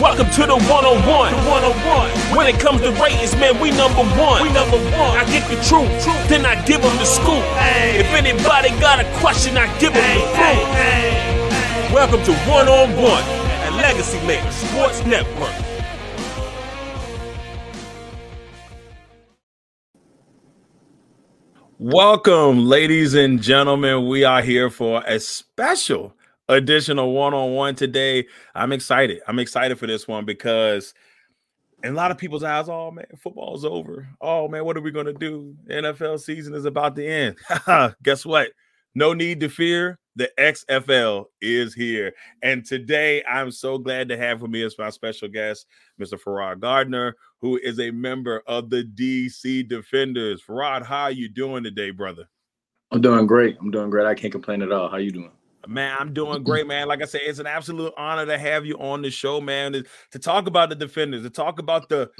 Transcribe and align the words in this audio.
Welcome 0.00 0.28
to 0.32 0.46
the 0.46 0.56
one 0.68 0.84
on 0.84 1.00
one. 1.08 1.32
One 1.48 1.64
on 1.64 1.72
one. 1.86 2.10
When 2.36 2.46
it 2.46 2.60
comes 2.60 2.82
to 2.82 2.90
ratings, 3.00 3.34
man, 3.36 3.58
we 3.58 3.70
number 3.70 4.04
one. 4.20 4.42
We 4.42 4.52
number 4.52 4.76
one. 4.76 5.16
I 5.16 5.24
get 5.24 5.48
the 5.48 5.56
truth, 5.64 5.88
truth, 6.04 6.28
then 6.28 6.44
I 6.44 6.54
give 6.66 6.82
them 6.82 6.94
the 6.98 7.06
scoop. 7.06 7.42
If 7.96 8.06
anybody 8.12 8.78
got 8.78 9.00
a 9.00 9.04
question, 9.20 9.56
I 9.56 9.66
give 9.78 9.94
them 9.94 10.04
the 10.18 10.26
proof. 10.36 11.94
Welcome 11.94 12.22
to 12.24 12.34
one 12.44 12.68
on 12.68 12.92
one 13.02 13.24
at 13.64 13.72
Legacy 13.72 14.20
Maker 14.26 14.50
Sports 14.52 15.02
Network. 15.06 15.54
Welcome, 21.78 22.66
ladies 22.66 23.14
and 23.14 23.42
gentlemen. 23.42 24.06
We 24.06 24.24
are 24.24 24.42
here 24.42 24.68
for 24.68 25.02
a 25.06 25.18
special 25.20 26.14
additional 26.48 27.12
one-on-one 27.12 27.74
today. 27.74 28.26
I'm 28.54 28.72
excited. 28.72 29.20
I'm 29.26 29.38
excited 29.38 29.78
for 29.78 29.86
this 29.86 30.06
one 30.06 30.24
because 30.24 30.94
in 31.82 31.92
a 31.92 31.96
lot 31.96 32.10
of 32.10 32.18
people's 32.18 32.42
eyes, 32.42 32.68
oh 32.68 32.90
man, 32.90 33.06
football's 33.18 33.64
over. 33.64 34.08
Oh 34.20 34.48
man, 34.48 34.64
what 34.64 34.76
are 34.76 34.82
we 34.82 34.90
gonna 34.90 35.12
do? 35.12 35.54
NFL 35.68 36.20
season 36.20 36.54
is 36.54 36.64
about 36.64 36.96
to 36.96 37.06
end. 37.06 37.36
Guess 38.02 38.24
what? 38.24 38.50
No 38.94 39.12
need 39.12 39.40
to 39.40 39.48
fear. 39.48 39.98
The 40.16 40.30
XFL 40.38 41.26
is 41.42 41.74
here. 41.74 42.14
And 42.42 42.64
today 42.64 43.22
I'm 43.24 43.50
so 43.50 43.76
glad 43.76 44.08
to 44.08 44.16
have 44.16 44.40
with 44.40 44.50
me 44.50 44.62
as 44.62 44.78
my 44.78 44.88
special 44.88 45.28
guest, 45.28 45.66
Mr. 46.00 46.18
Ferrod 46.18 46.60
Gardner, 46.60 47.14
who 47.42 47.60
is 47.62 47.78
a 47.78 47.90
member 47.90 48.42
of 48.46 48.70
the 48.70 48.84
DC 48.84 49.68
Defenders. 49.68 50.40
Ferrod, 50.40 50.84
how 50.84 51.02
are 51.02 51.10
you 51.10 51.28
doing 51.28 51.62
today, 51.62 51.90
brother? 51.90 52.26
I'm 52.90 53.02
doing 53.02 53.26
great. 53.26 53.58
I'm 53.60 53.70
doing 53.70 53.90
great. 53.90 54.06
I 54.06 54.14
can't 54.14 54.32
complain 54.32 54.62
at 54.62 54.72
all. 54.72 54.88
How 54.88 54.96
you 54.96 55.10
doing? 55.10 55.32
Man, 55.68 55.96
I'm 55.98 56.12
doing 56.12 56.42
great, 56.42 56.66
man. 56.66 56.88
Like 56.88 57.02
I 57.02 57.06
said, 57.06 57.22
it's 57.24 57.38
an 57.38 57.46
absolute 57.46 57.92
honor 57.96 58.26
to 58.26 58.38
have 58.38 58.64
you 58.66 58.76
on 58.78 59.02
the 59.02 59.10
show, 59.10 59.40
man. 59.40 59.72
To, 60.12 60.18
talk 60.18 60.46
about 60.46 60.68
the 60.68 60.74
defenders, 60.74 61.22
to 61.22 61.30
talk 61.30 61.58
about 61.58 61.88
the 61.88 62.10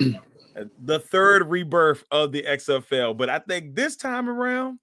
the 0.83 0.99
third 0.99 1.49
rebirth 1.49 2.05
of 2.11 2.33
the 2.33 2.43
XFL. 2.43 3.17
But 3.17 3.31
I 3.31 3.39
think 3.41 3.75
this 3.75 3.97
time 3.97 4.29
around, 4.29 4.79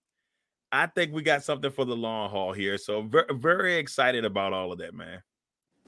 I 0.72 0.88
think 0.88 1.14
we 1.14 1.22
got 1.24 1.44
something 1.44 1.72
for 1.72 1.86
the 1.86 1.96
long 1.96 2.30
haul 2.30 2.54
here. 2.54 2.78
So 2.78 3.04
very, 3.04 3.26
very 3.32 3.76
excited 3.76 4.26
about 4.26 4.54
all 4.54 4.72
of 4.72 4.80
that, 4.80 4.94
man. 4.94 5.22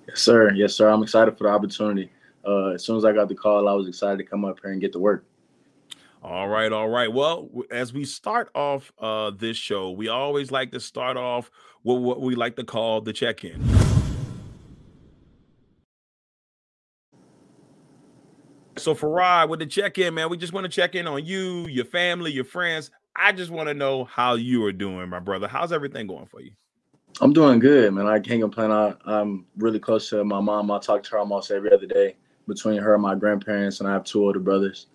Yes, 0.07 0.21
sir. 0.21 0.51
Yes, 0.53 0.75
sir. 0.75 0.89
I'm 0.89 1.03
excited 1.03 1.37
for 1.37 1.45
the 1.45 1.49
opportunity. 1.49 2.11
Uh, 2.45 2.67
as 2.69 2.85
soon 2.85 2.97
as 2.97 3.05
I 3.05 3.11
got 3.11 3.27
the 3.27 3.35
call, 3.35 3.67
I 3.67 3.73
was 3.73 3.87
excited 3.87 4.17
to 4.17 4.23
come 4.23 4.45
up 4.45 4.59
here 4.61 4.71
and 4.71 4.81
get 4.81 4.93
to 4.93 4.99
work. 4.99 5.25
All 6.25 6.47
right, 6.47 6.73
all 6.73 6.89
right. 6.89 7.13
Well, 7.13 7.47
as 7.69 7.93
we 7.93 8.03
start 8.03 8.49
off 8.55 8.91
uh, 8.97 9.29
this 9.37 9.57
show, 9.57 9.91
we 9.91 10.07
always 10.07 10.49
like 10.49 10.71
to 10.71 10.79
start 10.79 11.17
off 11.17 11.51
with 11.83 11.99
what 11.99 12.19
we 12.19 12.33
like 12.33 12.55
to 12.55 12.63
call 12.63 12.99
the 12.99 13.13
check-in. 13.13 13.63
So, 18.75 18.95
Ferrod, 18.95 19.51
with 19.51 19.59
the 19.59 19.67
check-in, 19.67 20.15
man, 20.15 20.31
we 20.31 20.37
just 20.37 20.51
want 20.51 20.63
to 20.63 20.69
check 20.69 20.95
in 20.95 21.05
on 21.05 21.23
you, 21.23 21.67
your 21.67 21.85
family, 21.85 22.31
your 22.31 22.43
friends. 22.43 22.89
I 23.15 23.31
just 23.31 23.51
want 23.51 23.69
to 23.69 23.75
know 23.75 24.05
how 24.05 24.33
you 24.33 24.65
are 24.65 24.71
doing, 24.71 25.07
my 25.09 25.19
brother. 25.19 25.47
How's 25.47 25.71
everything 25.71 26.07
going 26.07 26.25
for 26.25 26.41
you? 26.41 26.53
I'm 27.21 27.33
doing 27.33 27.59
good, 27.59 27.93
man. 27.93 28.07
I 28.07 28.19
can't 28.19 28.41
complain. 28.41 28.71
I, 28.71 28.95
I'm 29.05 29.45
really 29.57 29.79
close 29.79 30.09
to 30.09 30.23
my 30.23 30.39
mom. 30.39 30.71
I 30.71 30.79
talk 30.79 31.03
to 31.03 31.11
her 31.11 31.19
almost 31.19 31.51
every 31.51 31.71
other 31.71 31.85
day. 31.85 32.15
Between 32.47 32.79
her 32.79 32.95
and 32.95 33.03
my 33.03 33.13
grandparents, 33.13 33.79
and 33.79 33.87
I 33.87 33.93
have 33.93 34.05
two 34.05 34.23
older 34.23 34.39
brothers. 34.39 34.87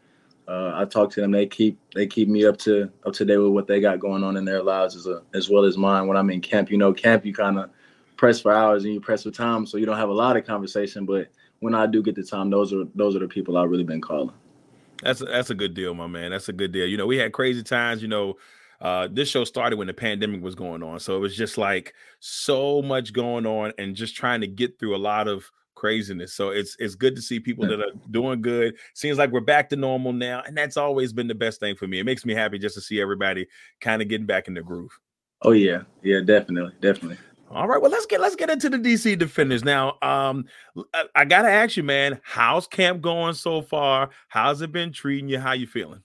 Uh, 0.51 0.73
I 0.75 0.85
talk 0.85 1.11
to 1.13 1.21
them. 1.21 1.31
They 1.31 1.47
keep 1.47 1.79
they 1.95 2.09
keep 2.09 2.29
me 2.29 2.45
up 2.45 2.59
to 2.59 2.91
up 3.07 3.13
to 3.15 3.25
date 3.25 3.37
with 3.37 3.53
what 3.53 3.69
they 3.69 3.81
got 3.81 4.01
going 4.01 4.25
on 4.25 4.37
in 4.37 4.45
their 4.45 4.65
lives 4.65 4.97
as 4.97 5.07
a, 5.07 5.23
as 5.33 5.49
well 5.49 5.65
as 5.65 5.77
mine. 5.77 6.09
When 6.09 6.17
I'm 6.17 6.29
in 6.29 6.41
camp, 6.41 6.73
you 6.73 6.77
know, 6.77 6.93
camp 6.93 7.25
you 7.25 7.33
kind 7.33 7.57
of 7.57 7.71
press 8.17 8.41
for 8.41 8.53
hours 8.53 8.85
and 8.85 8.93
you 8.93 9.01
press 9.01 9.23
for 9.23 9.31
time, 9.31 9.65
so 9.65 9.77
you 9.77 9.87
don't 9.87 9.97
have 9.97 10.09
a 10.09 10.13
lot 10.13 10.37
of 10.37 10.45
conversation. 10.45 11.07
But 11.07 11.31
when 11.61 11.73
I 11.73 11.87
do 11.87 12.03
get 12.03 12.17
the 12.17 12.25
time, 12.25 12.51
those 12.51 12.73
are 12.73 12.83
those 12.97 13.15
are 13.15 13.21
the 13.21 13.29
people 13.29 13.57
I've 13.57 13.71
really 13.71 13.85
been 13.85 14.01
calling. 14.01 14.35
That's 15.05 15.21
a, 15.21 15.27
that's 15.27 15.51
a 15.51 15.55
good 15.55 15.73
deal, 15.73 15.95
my 15.95 16.09
man. 16.09 16.33
That's 16.33 16.49
a 16.49 16.53
good 16.53 16.73
deal. 16.73 16.87
You 16.87 16.97
know, 16.97 17.07
we 17.07 17.17
had 17.17 17.31
crazy 17.31 17.63
times. 17.63 18.03
You 18.03 18.09
know, 18.09 18.37
uh, 18.81 19.07
this 19.09 19.29
show 19.29 19.45
started 19.45 19.77
when 19.77 19.87
the 19.87 19.95
pandemic 19.95 20.43
was 20.43 20.57
going 20.57 20.83
on, 20.83 20.99
so 20.99 21.17
it 21.17 21.21
was 21.21 21.37
just 21.37 21.59
like 21.59 21.95
so 22.19 22.83
much 22.83 23.13
going 23.13 23.47
on, 23.47 23.73
and 23.79 23.95
just 23.95 24.17
trying 24.17 24.41
to 24.41 24.49
get 24.49 24.81
through 24.81 24.97
a 24.97 24.99
lot 24.99 25.29
of 25.29 25.49
craziness. 25.81 26.35
So 26.35 26.51
it's 26.51 26.77
it's 26.79 26.95
good 26.95 27.17
to 27.17 27.23
see 27.23 27.41
people 27.41 27.67
that 27.67 27.81
are 27.81 27.93
doing 28.11 28.43
good. 28.43 28.77
Seems 28.95 29.17
like 29.17 29.31
we're 29.31 29.41
back 29.41 29.71
to 29.71 29.77
normal 29.77 30.13
now, 30.13 30.43
and 30.47 30.57
that's 30.57 30.77
always 30.77 31.13
been 31.13 31.27
the 31.27 31.35
best 31.35 31.59
thing 31.59 31.75
for 31.75 31.89
me. 31.89 31.99
It 31.99 32.05
makes 32.05 32.27
me 32.27 32.35
happy 32.35 32.59
just 32.59 32.75
to 32.75 32.83
see 32.83 33.01
everybody 33.01 33.47
kind 33.81 34.03
of 34.03 34.09
getting 34.09 34.27
back 34.27 34.47
in 34.47 34.55
the 34.55 34.63
groove. 34.63 34.97
Oh 35.43 35.53
yeah, 35.53 35.83
yeah, 36.03 36.21
definitely, 36.21 36.73
definitely. 36.83 37.17
All 37.51 37.67
right, 37.67 37.81
well 37.81 37.91
let's 37.91 38.05
get 38.05 38.21
let's 38.21 38.37
get 38.37 38.51
into 38.51 38.69
the 38.69 38.77
DC 38.77 39.19
Defenders 39.19 39.65
now. 39.65 39.97
Um, 40.03 40.45
I, 40.93 41.05
I 41.17 41.25
gotta 41.25 41.51
ask 41.51 41.79
you, 41.79 41.83
man, 41.83 42.21
how's 42.23 42.67
camp 42.67 43.01
going 43.01 43.33
so 43.33 43.63
far? 43.63 44.11
How's 44.29 44.61
it 44.61 44.73
been 44.73 44.93
treating 44.93 45.31
you? 45.31 45.41
How 45.41 45.53
you 45.53 45.67
feeling? 45.67 46.03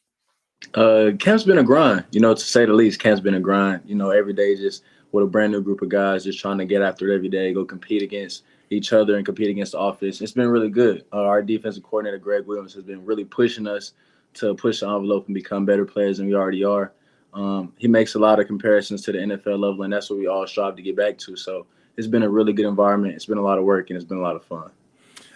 Uh, 0.74 1.12
camp's 1.20 1.44
been 1.44 1.58
a 1.58 1.64
grind, 1.64 2.06
you 2.12 2.22
know, 2.22 2.34
to 2.34 2.42
say 2.42 2.66
the 2.66 2.74
least. 2.74 3.02
Camp's 3.02 3.20
been 3.20 3.36
a 3.36 3.42
grind. 3.42 3.82
You 3.86 3.96
know, 3.96 4.12
every 4.12 4.34
day 4.34 4.56
just 4.56 4.84
with 5.12 5.26
a 5.26 5.28
brand 5.28 5.52
new 5.52 5.62
group 5.62 5.82
of 5.82 5.90
guys, 5.90 6.24
just 6.24 6.40
trying 6.40 6.58
to 6.60 6.66
get 6.66 6.82
after 6.82 7.12
it 7.12 7.16
every 7.16 7.30
day, 7.30 7.54
go 7.54 7.66
compete 7.66 8.02
against 8.02 8.44
each 8.70 8.94
other 8.94 9.18
and 9.18 9.26
compete 9.26 9.50
against 9.50 9.74
the 9.74 9.80
offense. 9.80 10.22
It's 10.22 10.32
been 10.32 10.50
really 10.50 10.70
good. 10.70 11.06
Uh, 11.14 11.24
our 11.24 11.42
defensive 11.42 11.84
coordinator 11.84 12.18
Greg 12.18 12.46
Williams 12.46 12.74
has 12.74 12.84
been 12.84 13.06
really 13.06 13.26
pushing 13.26 13.68
us 13.68 13.94
to 14.36 14.56
push 14.56 14.82
the 14.82 14.88
envelope 14.88 15.28
and 15.28 15.34
become 15.34 15.66
better 15.66 15.86
players 15.86 16.18
than 16.18 16.28
we 16.28 16.36
already 16.36 16.64
are. 16.64 16.92
Um, 17.34 17.74
he 17.78 17.88
makes 17.88 18.16
a 18.16 18.20
lot 18.20 18.40
of 18.40 18.48
comparisons 18.48 19.02
to 19.04 19.12
the 19.12 19.20
NFL 19.20 19.60
level, 19.60 19.84
and 19.84 19.94
that's 19.94 20.10
what 20.10 20.20
we 20.20 20.28
all 20.28 20.48
strive 20.48 20.76
to 20.76 20.82
get 20.82 20.96
back 20.96 21.18
to. 21.20 21.36
So 21.36 21.68
it's 21.98 22.08
been 22.08 22.24
a 22.24 22.30
really 22.30 22.54
good 22.54 22.66
environment. 22.66 23.16
It's 23.16 23.26
been 23.26 23.38
a 23.38 23.44
lot 23.44 23.58
of 23.58 23.66
work, 23.66 23.90
and 23.90 23.98
it's 23.98 24.06
been 24.06 24.18
a 24.18 24.22
lot 24.22 24.36
of 24.36 24.44
fun 24.46 24.72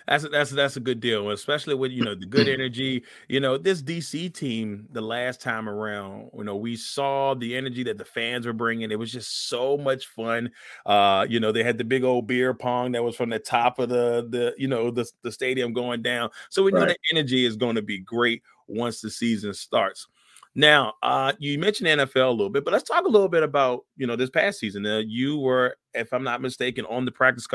that's 0.10 0.24
a, 0.24 0.30
that's 0.30 0.52
a, 0.52 0.56
that's 0.56 0.76
a 0.76 0.80
good 0.80 1.00
deal, 1.00 1.30
especially 1.30 1.76
with 1.76 1.92
you 1.92 2.04
know 2.04 2.16
the 2.16 2.26
good 2.26 2.50
energy. 2.50 3.04
You 3.28 3.40
know, 3.40 3.58
this 3.58 3.84
DC 3.84 4.34
team 4.34 4.88
the 4.92 5.02
last 5.02 5.40
time 5.40 5.70
around, 5.70 6.32
you 6.36 6.44
know, 6.44 6.56
we 6.56 6.76
saw 6.76 7.36
the 7.36 7.56
energy 7.56 7.84
that 7.84 8.00
the 8.00 8.06
fans 8.06 8.48
were 8.48 8.54
bringing. 8.54 8.92
It 8.92 8.98
was 8.98 9.12
just 9.12 9.50
so 9.50 9.78
much 9.78 10.08
fun. 10.08 10.50
Uh, 10.86 11.28
you 11.30 11.40
know, 11.40 11.52
they 11.52 11.64
had 11.64 11.78
the 11.78 11.84
big 11.84 12.04
old 12.04 12.26
beer 12.26 12.56
pong 12.56 12.94
that 12.94 13.04
was 13.04 13.16
from 13.16 13.30
the 13.30 13.38
top 13.38 13.78
of 13.78 13.90
the 13.90 14.28
the 14.30 14.56
you 14.58 14.68
know 14.68 14.90
the 14.90 15.10
the 15.22 15.32
stadium 15.32 15.74
going 15.74 16.02
down. 16.02 16.32
So 16.50 16.64
we 16.64 16.72
know 16.72 16.80
right. 16.80 16.90
the 16.90 17.18
energy 17.18 17.46
is 17.46 17.56
going 17.56 17.76
to 17.76 17.84
be 17.84 18.00
great 18.00 18.42
once 18.68 19.02
the 19.02 19.12
season 19.12 19.54
starts. 19.54 20.08
Now, 20.56 20.96
uh, 21.04 21.34
you 21.38 21.60
mentioned 21.60 21.88
NFL 21.88 22.28
a 22.28 22.32
little 22.32 22.50
bit, 22.50 22.66
but 22.66 22.74
let's 22.74 22.90
talk 22.90 23.06
a 23.06 23.10
little 23.10 23.30
bit 23.30 23.44
about 23.44 23.86
you 23.96 24.08
know 24.08 24.16
this 24.16 24.32
past 24.32 24.60
season. 24.60 24.86
Uh, 24.88 25.04
you 25.06 25.38
were, 25.38 25.76
if 25.94 26.12
I'm 26.12 26.24
not 26.24 26.42
mistaken, 26.42 26.86
on 26.86 27.06
the 27.06 27.12
practice 27.12 27.46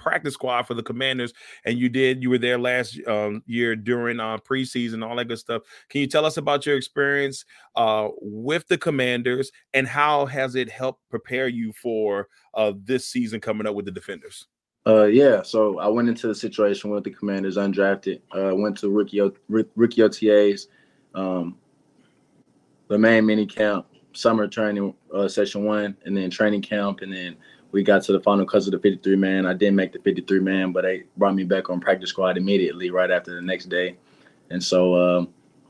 practice 0.00 0.34
squad 0.34 0.62
for 0.62 0.74
the 0.74 0.82
Commanders, 0.82 1.32
and 1.64 1.78
you 1.78 1.88
did. 1.88 2.22
You 2.22 2.30
were 2.30 2.38
there 2.38 2.58
last 2.58 2.98
um, 3.06 3.42
year 3.46 3.76
during 3.76 4.18
uh, 4.18 4.38
preseason, 4.38 5.06
all 5.06 5.16
that 5.16 5.28
good 5.28 5.38
stuff. 5.38 5.62
Can 5.88 6.00
you 6.00 6.06
tell 6.06 6.24
us 6.24 6.36
about 6.36 6.66
your 6.66 6.76
experience 6.76 7.44
uh, 7.76 8.08
with 8.20 8.66
the 8.68 8.78
Commanders 8.78 9.52
and 9.74 9.86
how 9.86 10.26
has 10.26 10.54
it 10.54 10.70
helped 10.70 11.08
prepare 11.10 11.48
you 11.48 11.72
for 11.72 12.28
uh, 12.54 12.72
this 12.84 13.06
season 13.06 13.40
coming 13.40 13.66
up 13.66 13.74
with 13.74 13.84
the 13.84 13.92
Defenders? 13.92 14.46
Uh, 14.86 15.04
yeah. 15.04 15.42
So 15.42 15.78
I 15.78 15.88
went 15.88 16.08
into 16.08 16.26
the 16.26 16.34
situation 16.34 16.90
with 16.90 17.04
the 17.04 17.10
Commanders 17.10 17.56
undrafted. 17.56 18.20
Uh, 18.32 18.54
went 18.56 18.78
to 18.78 18.90
rookie 18.90 19.20
rookie 19.48 20.00
OTAs, 20.00 20.66
um, 21.14 21.56
the 22.88 22.98
main 22.98 23.26
mini 23.26 23.46
camp, 23.46 23.86
summer 24.14 24.48
training 24.48 24.94
uh, 25.14 25.28
session 25.28 25.64
one, 25.64 25.96
and 26.04 26.16
then 26.16 26.30
training 26.30 26.62
camp, 26.62 27.02
and 27.02 27.12
then 27.12 27.36
we 27.72 27.82
got 27.82 28.02
to 28.04 28.12
the 28.12 28.20
final 28.20 28.44
because 28.44 28.66
of 28.66 28.72
the 28.72 28.78
53 28.78 29.16
man. 29.16 29.46
I 29.46 29.54
didn't 29.54 29.76
make 29.76 29.92
the 29.92 30.00
53 30.00 30.40
man, 30.40 30.72
but 30.72 30.82
they 30.82 31.04
brought 31.16 31.34
me 31.34 31.44
back 31.44 31.70
on 31.70 31.80
practice 31.80 32.10
squad 32.10 32.36
immediately 32.36 32.90
right 32.90 33.10
after 33.10 33.34
the 33.34 33.42
next 33.42 33.66
day. 33.66 33.96
And 34.50 34.62
so 34.62 34.94
um, 34.96 35.28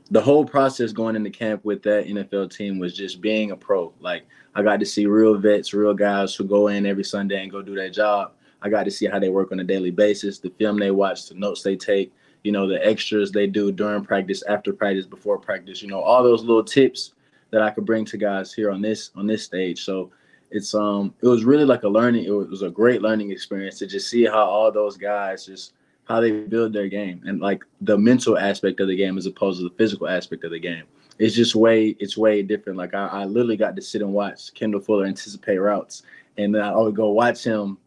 the 0.09 0.21
whole 0.21 0.45
process 0.45 0.91
going 0.91 1.15
into 1.15 1.29
camp 1.29 1.63
with 1.63 1.83
that 1.83 2.07
NFL 2.07 2.55
team 2.55 2.79
was 2.79 2.95
just 2.95 3.21
being 3.21 3.51
a 3.51 3.55
pro. 3.55 3.93
Like 3.99 4.25
I 4.55 4.63
got 4.63 4.79
to 4.79 4.85
see 4.85 5.05
real 5.05 5.37
vets, 5.37 5.73
real 5.73 5.93
guys 5.93 6.35
who 6.35 6.43
go 6.43 6.67
in 6.67 6.85
every 6.85 7.03
Sunday 7.03 7.41
and 7.41 7.51
go 7.51 7.61
do 7.61 7.75
their 7.75 7.89
job. 7.89 8.33
I 8.61 8.69
got 8.69 8.83
to 8.83 8.91
see 8.91 9.05
how 9.05 9.19
they 9.19 9.29
work 9.29 9.51
on 9.51 9.59
a 9.59 9.63
daily 9.63 9.91
basis, 9.91 10.39
the 10.39 10.51
film 10.51 10.77
they 10.77 10.91
watch, 10.91 11.27
the 11.27 11.35
notes 11.35 11.63
they 11.63 11.75
take, 11.75 12.13
you 12.43 12.51
know, 12.51 12.67
the 12.67 12.85
extras 12.85 13.31
they 13.31 13.47
do 13.47 13.71
during 13.71 14.03
practice, 14.03 14.43
after 14.43 14.73
practice, 14.73 15.05
before 15.05 15.39
practice, 15.39 15.81
you 15.81 15.87
know, 15.87 16.01
all 16.01 16.23
those 16.23 16.43
little 16.43 16.63
tips 16.63 17.13
that 17.51 17.61
I 17.61 17.69
could 17.69 17.85
bring 17.85 18.05
to 18.05 18.17
guys 18.17 18.53
here 18.53 18.71
on 18.71 18.81
this 18.81 19.11
on 19.15 19.27
this 19.27 19.43
stage. 19.43 19.83
So 19.83 20.11
it's 20.51 20.75
um 20.75 21.13
it 21.21 21.27
was 21.27 21.43
really 21.43 21.65
like 21.65 21.83
a 21.83 21.87
learning 21.87 22.25
it 22.25 22.31
was 22.31 22.61
a 22.61 22.69
great 22.69 23.01
learning 23.01 23.31
experience 23.31 23.79
to 23.79 23.87
just 23.87 24.09
see 24.09 24.25
how 24.25 24.43
all 24.43 24.71
those 24.71 24.97
guys 24.97 25.45
just 25.45 25.73
how 26.11 26.19
they 26.19 26.31
build 26.31 26.73
their 26.73 26.87
game 26.87 27.21
and 27.25 27.39
like 27.39 27.63
the 27.81 27.97
mental 27.97 28.37
aspect 28.37 28.79
of 28.79 28.87
the 28.87 28.95
game 28.95 29.17
as 29.17 29.25
opposed 29.25 29.59
to 29.59 29.63
the 29.63 29.75
physical 29.75 30.07
aspect 30.07 30.43
of 30.43 30.51
the 30.51 30.59
game. 30.59 30.83
It's 31.19 31.35
just 31.35 31.55
way 31.55 31.95
it's 31.99 32.17
way 32.17 32.41
different. 32.41 32.77
Like 32.77 32.93
I, 32.93 33.07
I 33.07 33.25
literally 33.25 33.57
got 33.57 33.75
to 33.75 33.81
sit 33.81 34.01
and 34.01 34.13
watch 34.13 34.53
Kendall 34.53 34.81
Fuller 34.81 35.05
anticipate 35.05 35.57
routes, 35.57 36.03
and 36.37 36.53
then 36.53 36.63
I 36.63 36.75
would 36.75 36.95
go 36.95 37.11
watch 37.11 37.43
him 37.43 37.77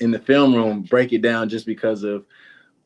in 0.00 0.10
the 0.10 0.18
film 0.18 0.54
room 0.54 0.82
break 0.82 1.12
it 1.12 1.22
down 1.22 1.48
just 1.48 1.66
because 1.66 2.02
of 2.02 2.24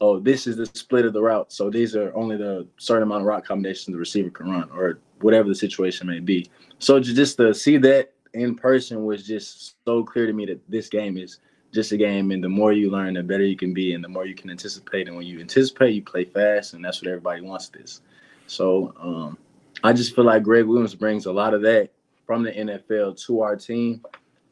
oh 0.01 0.19
this 0.21 0.47
is 0.47 0.57
the 0.57 0.67
split 0.67 1.05
of 1.05 1.13
the 1.13 1.23
route. 1.23 1.53
So 1.53 1.71
these 1.71 1.97
are 1.97 2.15
only 2.15 2.37
the 2.37 2.67
certain 2.79 3.03
amount 3.03 3.23
of 3.23 3.27
route 3.27 3.45
combinations 3.45 3.93
the 3.93 3.99
receiver 3.99 4.31
can 4.31 4.51
run 4.51 4.71
or 4.71 5.01
whatever 5.21 5.49
the 5.49 5.55
situation 5.55 6.07
may 6.07 6.21
be. 6.21 6.49
So 6.79 7.01
just 7.01 7.37
to 7.39 7.53
see 7.53 7.79
that 7.79 8.13
in 8.41 8.55
person 8.55 9.05
was 9.05 9.27
just 9.27 9.77
so 9.85 10.05
clear 10.05 10.27
to 10.27 10.33
me 10.33 10.47
that 10.47 10.61
this 10.69 10.89
game 10.89 11.17
is 11.17 11.39
just 11.73 11.93
a 11.93 11.97
game, 11.97 12.31
and 12.31 12.43
the 12.43 12.49
more 12.49 12.73
you 12.73 12.91
learn, 12.91 13.15
the 13.15 13.23
better 13.23 13.45
you 13.45 13.57
can 13.57 13.75
be, 13.75 13.95
and 13.95 14.03
the 14.03 14.09
more 14.09 14.27
you 14.27 14.35
can 14.35 14.51
anticipate. 14.51 15.09
And 15.09 15.17
when 15.17 15.27
you 15.27 15.41
anticipate, 15.41 15.95
you 15.95 16.03
play 16.03 16.25
fast, 16.25 16.75
and 16.75 16.85
that's 16.85 17.03
what 17.03 17.09
everybody 17.09 17.43
wants. 17.43 17.69
This, 17.69 18.01
so 18.47 18.95
um, 19.01 19.39
I 19.85 19.93
just 19.93 20.15
feel 20.15 20.25
like 20.25 20.43
Greg 20.43 20.65
Williams 20.65 20.95
brings 20.95 21.27
a 21.27 21.33
lot 21.33 21.55
of 21.55 21.63
that 21.63 21.91
from 22.27 22.43
the 22.43 22.53
NFL 22.53 23.25
to 23.27 23.43
our 23.43 23.57
team, 23.57 24.03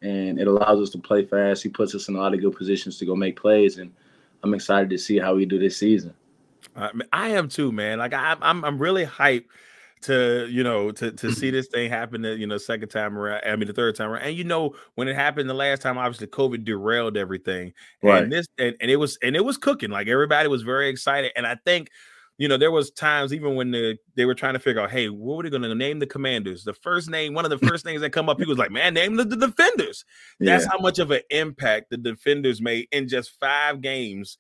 and 0.03 0.39
it 0.39 0.47
allows 0.47 0.81
us 0.81 0.91
to 0.91 0.99
play 0.99 1.25
fast. 1.25 1.63
He 1.63 1.69
puts 1.69 1.95
us 1.95 2.09
in 2.09 2.17
a 2.17 2.19
lot 2.19 2.35
of 2.35 2.41
good 2.41 2.57
positions 2.57 2.99
to 2.99 3.07
go 3.07 3.17
make 3.17 3.41
plays, 3.41 3.79
and 3.79 3.93
I'm 4.43 4.55
excited 4.55 4.91
to 4.91 4.99
see 4.99 5.19
how 5.19 5.35
we 5.35 5.47
do 5.47 5.59
this 5.59 5.77
season. 5.77 6.15
I 7.13 7.29
am 7.29 7.49
too, 7.49 7.73
man. 7.73 7.99
Like 7.99 8.15
I, 8.15 8.37
I'm, 8.41 8.65
I'm 8.65 8.79
really 8.79 9.07
hyped 9.07 9.45
to 10.05 10.47
you 10.51 10.63
know 10.63 10.91
to 10.91 11.11
to 11.13 11.33
see 11.33 11.51
this 11.51 11.67
thing 11.69 11.89
happen 11.89 12.23
the 12.23 12.37
you 12.37 12.47
know 12.47 12.59
second 12.59 12.89
time 12.89 13.17
around 13.17 13.41
i 13.47 13.57
mean 13.57 13.67
the 13.67 13.73
third 13.73 13.95
time 13.97 14.11
around 14.11 14.23
and 14.23 14.37
you 14.37 14.45
know 14.45 14.75
when 14.97 15.09
it 15.09 15.17
happened 15.17 15.49
the 15.49 15.55
last 15.55 15.81
time 15.81 15.97
obviously 15.97 16.27
covid 16.27 16.65
derailed 16.65 17.17
everything 17.17 17.73
right. 18.03 18.23
and 18.23 18.33
this 18.33 18.47
and, 18.59 18.77
and 18.81 18.91
it 18.91 18.97
was 18.97 19.19
and 19.23 19.35
it 19.35 19.45
was 19.45 19.57
cooking 19.57 19.91
like 19.91 20.07
everybody 20.07 20.47
was 20.47 20.63
very 20.63 20.89
excited 20.89 21.33
and 21.37 21.47
i 21.47 21.57
think 21.65 21.89
you 22.37 22.49
know 22.49 22.59
there 22.59 22.71
was 22.71 22.91
times 22.91 23.33
even 23.33 23.55
when 23.55 23.71
the, 23.71 23.97
they 24.15 24.27
were 24.27 24.35
trying 24.35 24.53
to 24.53 24.59
figure 24.59 24.83
out 24.83 24.91
hey 24.91 25.09
what 25.09 25.39
were 25.39 25.43
they 25.43 25.51
going 25.51 25.63
to 25.63 25.75
name 25.75 25.99
the 25.99 26.07
commanders 26.07 26.65
the 26.65 26.75
first 26.75 27.09
name 27.09 27.33
one 27.33 27.47
of 27.47 27.51
the 27.51 27.67
first 27.67 27.87
names 27.87 28.03
that 28.03 28.11
come 28.11 28.29
up 28.29 28.39
he 28.39 28.47
was 28.47 28.59
like 28.59 28.71
man 28.71 28.93
name 28.93 29.17
the, 29.17 29.25
the 29.25 29.37
defenders 29.37 30.05
that's 30.39 30.65
yeah. 30.65 30.71
how 30.71 30.79
much 30.79 30.99
of 30.99 31.11
an 31.11 31.23
impact 31.31 31.91
the 31.91 31.97
defenders 31.97 32.61
made 32.61 32.87
in 32.93 33.09
just 33.09 33.33
five 33.41 33.81
games 33.81 34.37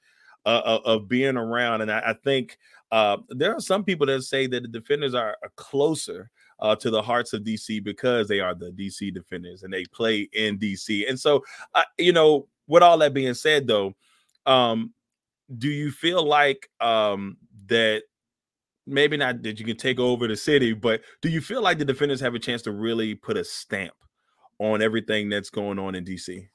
uh, 0.46 0.60
of, 0.64 0.84
of 0.84 1.08
being 1.08 1.38
around 1.38 1.80
and 1.80 1.90
I, 1.90 2.00
I 2.08 2.14
think 2.22 2.58
uh, 2.94 3.16
there 3.30 3.52
are 3.52 3.60
some 3.60 3.82
people 3.82 4.06
that 4.06 4.22
say 4.22 4.46
that 4.46 4.62
the 4.62 4.68
defenders 4.68 5.14
are, 5.14 5.36
are 5.42 5.50
closer 5.56 6.30
uh, 6.60 6.76
to 6.76 6.90
the 6.90 7.02
hearts 7.02 7.32
of 7.32 7.42
DC 7.42 7.82
because 7.82 8.28
they 8.28 8.38
are 8.38 8.54
the 8.54 8.70
DC 8.70 9.12
defenders 9.12 9.64
and 9.64 9.72
they 9.72 9.84
play 9.86 10.28
in 10.32 10.56
DC. 10.60 11.08
And 11.08 11.18
so, 11.18 11.42
uh, 11.74 11.82
you 11.98 12.12
know, 12.12 12.46
with 12.68 12.84
all 12.84 12.96
that 12.98 13.12
being 13.12 13.34
said, 13.34 13.66
though, 13.66 13.94
um, 14.46 14.94
do 15.58 15.68
you 15.68 15.90
feel 15.90 16.24
like 16.24 16.70
um, 16.80 17.36
that 17.66 18.04
maybe 18.86 19.16
not 19.16 19.42
that 19.42 19.58
you 19.58 19.66
can 19.66 19.76
take 19.76 19.98
over 19.98 20.28
the 20.28 20.36
city, 20.36 20.72
but 20.72 21.00
do 21.20 21.28
you 21.28 21.40
feel 21.40 21.62
like 21.62 21.78
the 21.78 21.84
defenders 21.84 22.20
have 22.20 22.36
a 22.36 22.38
chance 22.38 22.62
to 22.62 22.70
really 22.70 23.16
put 23.16 23.36
a 23.36 23.42
stamp 23.42 23.94
on 24.60 24.80
everything 24.80 25.28
that's 25.28 25.50
going 25.50 25.80
on 25.80 25.96
in 25.96 26.04
DC? 26.04 26.46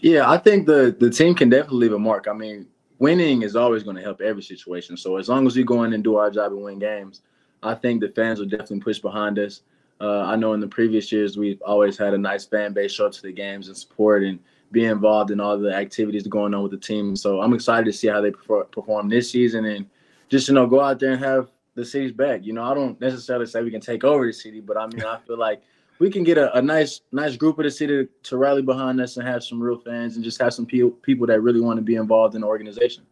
Yeah, 0.00 0.30
I 0.30 0.38
think 0.38 0.66
the 0.66 0.96
the 0.98 1.10
team 1.10 1.34
can 1.34 1.50
definitely 1.50 1.80
leave 1.80 1.92
a 1.92 1.98
mark. 1.98 2.28
I 2.28 2.32
mean, 2.32 2.66
winning 3.00 3.42
is 3.42 3.56
always 3.56 3.82
going 3.82 3.96
to 3.96 4.02
help 4.02 4.20
every 4.20 4.42
situation. 4.42 4.96
So 4.96 5.16
as 5.16 5.28
long 5.28 5.46
as 5.46 5.56
we 5.56 5.64
go 5.64 5.82
in 5.82 5.92
and 5.94 6.04
do 6.04 6.16
our 6.16 6.30
job 6.30 6.52
and 6.52 6.62
win 6.62 6.78
games, 6.78 7.22
I 7.62 7.74
think 7.74 8.00
the 8.00 8.10
fans 8.10 8.38
will 8.38 8.46
definitely 8.46 8.80
push 8.80 9.00
behind 9.00 9.38
us. 9.38 9.62
Uh, 10.00 10.20
I 10.20 10.36
know 10.36 10.52
in 10.52 10.60
the 10.60 10.68
previous 10.68 11.10
years 11.10 11.36
we've 11.36 11.60
always 11.62 11.98
had 11.98 12.14
a 12.14 12.18
nice 12.18 12.44
fan 12.44 12.72
base 12.72 12.92
show 12.92 13.06
up 13.06 13.12
to 13.12 13.22
the 13.22 13.32
games 13.32 13.68
and 13.68 13.76
support 13.76 14.22
and 14.22 14.38
be 14.72 14.84
involved 14.84 15.30
in 15.30 15.40
all 15.40 15.58
the 15.58 15.74
activities 15.74 16.26
going 16.26 16.54
on 16.54 16.62
with 16.62 16.72
the 16.72 16.78
team. 16.78 17.16
So 17.16 17.40
I'm 17.40 17.52
excited 17.54 17.86
to 17.86 17.92
see 17.92 18.06
how 18.06 18.20
they 18.20 18.30
perform 18.30 19.08
this 19.08 19.30
season 19.30 19.64
and 19.64 19.86
just 20.28 20.48
you 20.48 20.54
know 20.54 20.66
go 20.66 20.80
out 20.80 21.00
there 21.00 21.12
and 21.12 21.24
have 21.24 21.50
the 21.74 21.84
city's 21.84 22.12
back. 22.12 22.44
You 22.44 22.52
know, 22.52 22.62
I 22.62 22.72
don't 22.72 22.98
necessarily 23.00 23.46
say 23.46 23.62
we 23.62 23.70
can 23.70 23.80
take 23.80 24.04
over 24.04 24.24
the 24.26 24.32
city, 24.32 24.60
but 24.60 24.76
I 24.76 24.86
mean 24.86 25.04
I 25.04 25.18
feel 25.26 25.38
like 25.38 25.62
we 26.00 26.10
can 26.10 26.24
get 26.24 26.38
a, 26.38 26.56
a, 26.56 26.62
nice 26.62 27.02
nice 27.12 27.36
group 27.36 27.58
of 27.58 27.64
the 27.64 27.70
city 27.70 28.08
to 28.24 28.36
rally 28.36 28.62
behind 28.62 29.00
us 29.00 29.16
and 29.18 29.28
have 29.28 29.44
some 29.44 29.62
real 29.62 29.78
fans 29.78 30.16
and 30.16 30.24
just 30.24 30.40
have 30.40 30.52
some 30.52 30.66
people 30.66 30.90
people 30.90 31.26
that 31.26 31.40
really 31.42 31.60
want 31.60 31.76
to 31.76 31.82
be 31.82 31.94
involved 31.94 32.34
in 32.34 32.40
the 32.40 32.46
organization. 32.46 33.04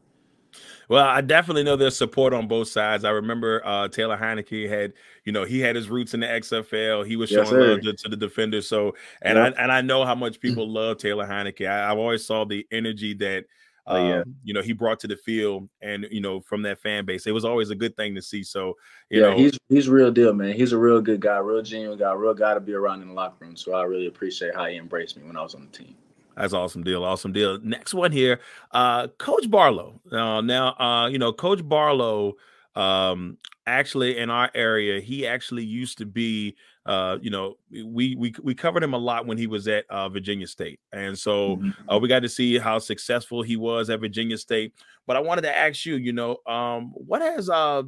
Well, 0.89 1.05
I 1.05 1.21
definitely 1.21 1.65
know 1.65 1.77
there's 1.77 1.97
support 1.99 2.33
on 2.33 2.49
both 2.49 2.69
sides. 2.69 3.05
I 3.05 3.11
remember 3.11 3.61
uh, 3.63 3.89
Taylor 3.89 4.17
Heinicke 4.17 4.71
had, 4.71 4.95
you 5.27 5.33
know, 5.33 5.45
he 5.45 5.61
had 5.61 5.77
his 5.77 5.91
roots 5.91 6.15
in 6.15 6.21
the 6.21 6.27
XFL. 6.27 7.07
He 7.07 7.17
was 7.17 7.29
showing 7.29 7.45
yes, 7.45 7.53
love 7.53 7.81
to, 7.83 7.93
to, 7.93 8.09
the 8.09 8.17
defenders. 8.17 8.67
So, 8.67 8.95
and 9.21 9.37
yep. 9.37 9.55
I 9.59 9.63
and 9.63 9.71
I 9.71 9.83
know 9.83 10.07
how 10.07 10.15
much 10.15 10.41
people 10.41 10.69
love 10.69 10.97
Taylor 10.97 11.27
Heinicke. 11.27 11.69
I, 11.69 11.89
have 11.89 11.99
always 11.99 12.25
saw 12.25 12.47
the 12.47 12.67
energy 12.73 13.13
that 13.15 13.45
um, 13.89 14.07
yeah. 14.07 14.23
you 14.45 14.55
know, 14.55 14.61
he 14.61 14.73
brought 14.73 15.01
to 15.01 15.09
the 15.09 15.17
field 15.17 15.69
and 15.81 16.07
you 16.11 16.21
know, 16.21 16.41
from 16.41 16.63
that 16.63 16.79
fan 16.79 17.05
base. 17.07 17.27
It 17.27 17.33
was 17.33 17.45
always 17.45 17.71
a 17.71 17.75
good 17.75 17.97
thing 17.97 18.15
to 18.15 18.23
see. 18.23 18.43
So, 18.43 18.77
you 19.09 19.21
yeah, 19.21 19.31
know, 19.31 19.37
he's 19.37 19.59
he's 19.69 19.89
real 19.89 20.13
deal, 20.13 20.35
man. 20.35 20.55
He's 20.55 20.73
a 20.73 20.79
real 20.79 21.01
good 21.01 21.21
guy, 21.21 21.39
real 21.39 21.63
genuine 21.63 21.99
guy, 21.99 22.13
real 22.13 22.35
guy 22.35 22.55
to 22.55 22.61
be 22.61 22.75
around 22.75 23.03
in 23.03 23.09
the 23.09 23.15
locker 23.15 23.45
room. 23.45 23.57
So 23.57 23.73
I 23.73 23.83
really 23.85 24.07
appreciate 24.07 24.55
how 24.55 24.67
he 24.67 24.77
embraced 24.77 25.17
me 25.17 25.25
when 25.25 25.37
I 25.37 25.43
was 25.43 25.55
on 25.55 25.69
the 25.71 25.77
team. 25.79 25.95
That's 26.37 26.53
awesome 26.53 26.85
deal. 26.85 27.03
Awesome 27.03 27.33
deal. 27.33 27.59
Next 27.63 27.95
one 27.95 28.13
here, 28.13 28.41
uh, 28.73 29.09
Coach 29.19 29.51
Barlow. 29.51 30.01
Uh, 30.13 30.41
now, 30.43 30.75
uh, 30.79 31.09
you 31.09 31.19
know, 31.19 31.33
Coach 31.33 31.67
Barlow, 31.67 32.35
um, 32.77 33.39
actually 33.69 34.19
in 34.19 34.31
our 34.31 34.51
area, 34.55 35.01
he 35.01 35.27
actually 35.27 35.65
used 35.65 35.99
to 35.99 36.07
be 36.07 36.57
uh, 36.89 37.19
you 37.21 37.29
know, 37.29 37.59
we 37.71 38.15
we 38.17 38.35
we 38.43 38.55
covered 38.55 38.83
him 38.83 38.95
a 38.95 38.99
lot 38.99 39.27
when 39.27 39.37
he 39.37 39.47
was 39.47 39.69
at 39.69 39.85
uh, 39.91 40.09
Virginia 40.09 40.47
State, 40.47 40.81
and 40.91 41.17
so 41.19 41.57
mm-hmm. 41.57 41.91
uh, 41.91 41.99
we 41.99 42.09
got 42.09 42.21
to 42.21 42.31
see 42.31 42.57
how 42.57 42.79
successful 42.79 43.43
he 43.43 43.57
was 43.57 43.91
at 43.91 44.01
Virginia 44.01 44.39
State. 44.39 44.73
But 45.07 45.19
I 45.19 45.21
wanted 45.21 45.43
to 45.43 45.55
ask 45.55 45.85
you, 45.85 45.97
you 45.97 46.15
know, 46.15 46.39
um, 46.47 46.93
what 46.95 47.21
has 47.21 47.51
uh, 47.51 47.83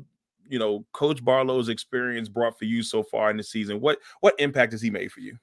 you 0.51 0.59
know, 0.59 0.85
Coach 0.93 1.25
Barlow's 1.25 1.71
experience 1.71 2.29
brought 2.29 2.59
for 2.59 2.67
you 2.67 2.83
so 2.83 3.03
far 3.03 3.31
in 3.31 3.39
the 3.39 3.43
season? 3.43 3.81
What 3.81 4.01
what 4.21 4.35
impact 4.39 4.73
has 4.73 4.83
he 4.83 4.91
made 4.91 5.11
for 5.11 5.21
you? 5.21 5.39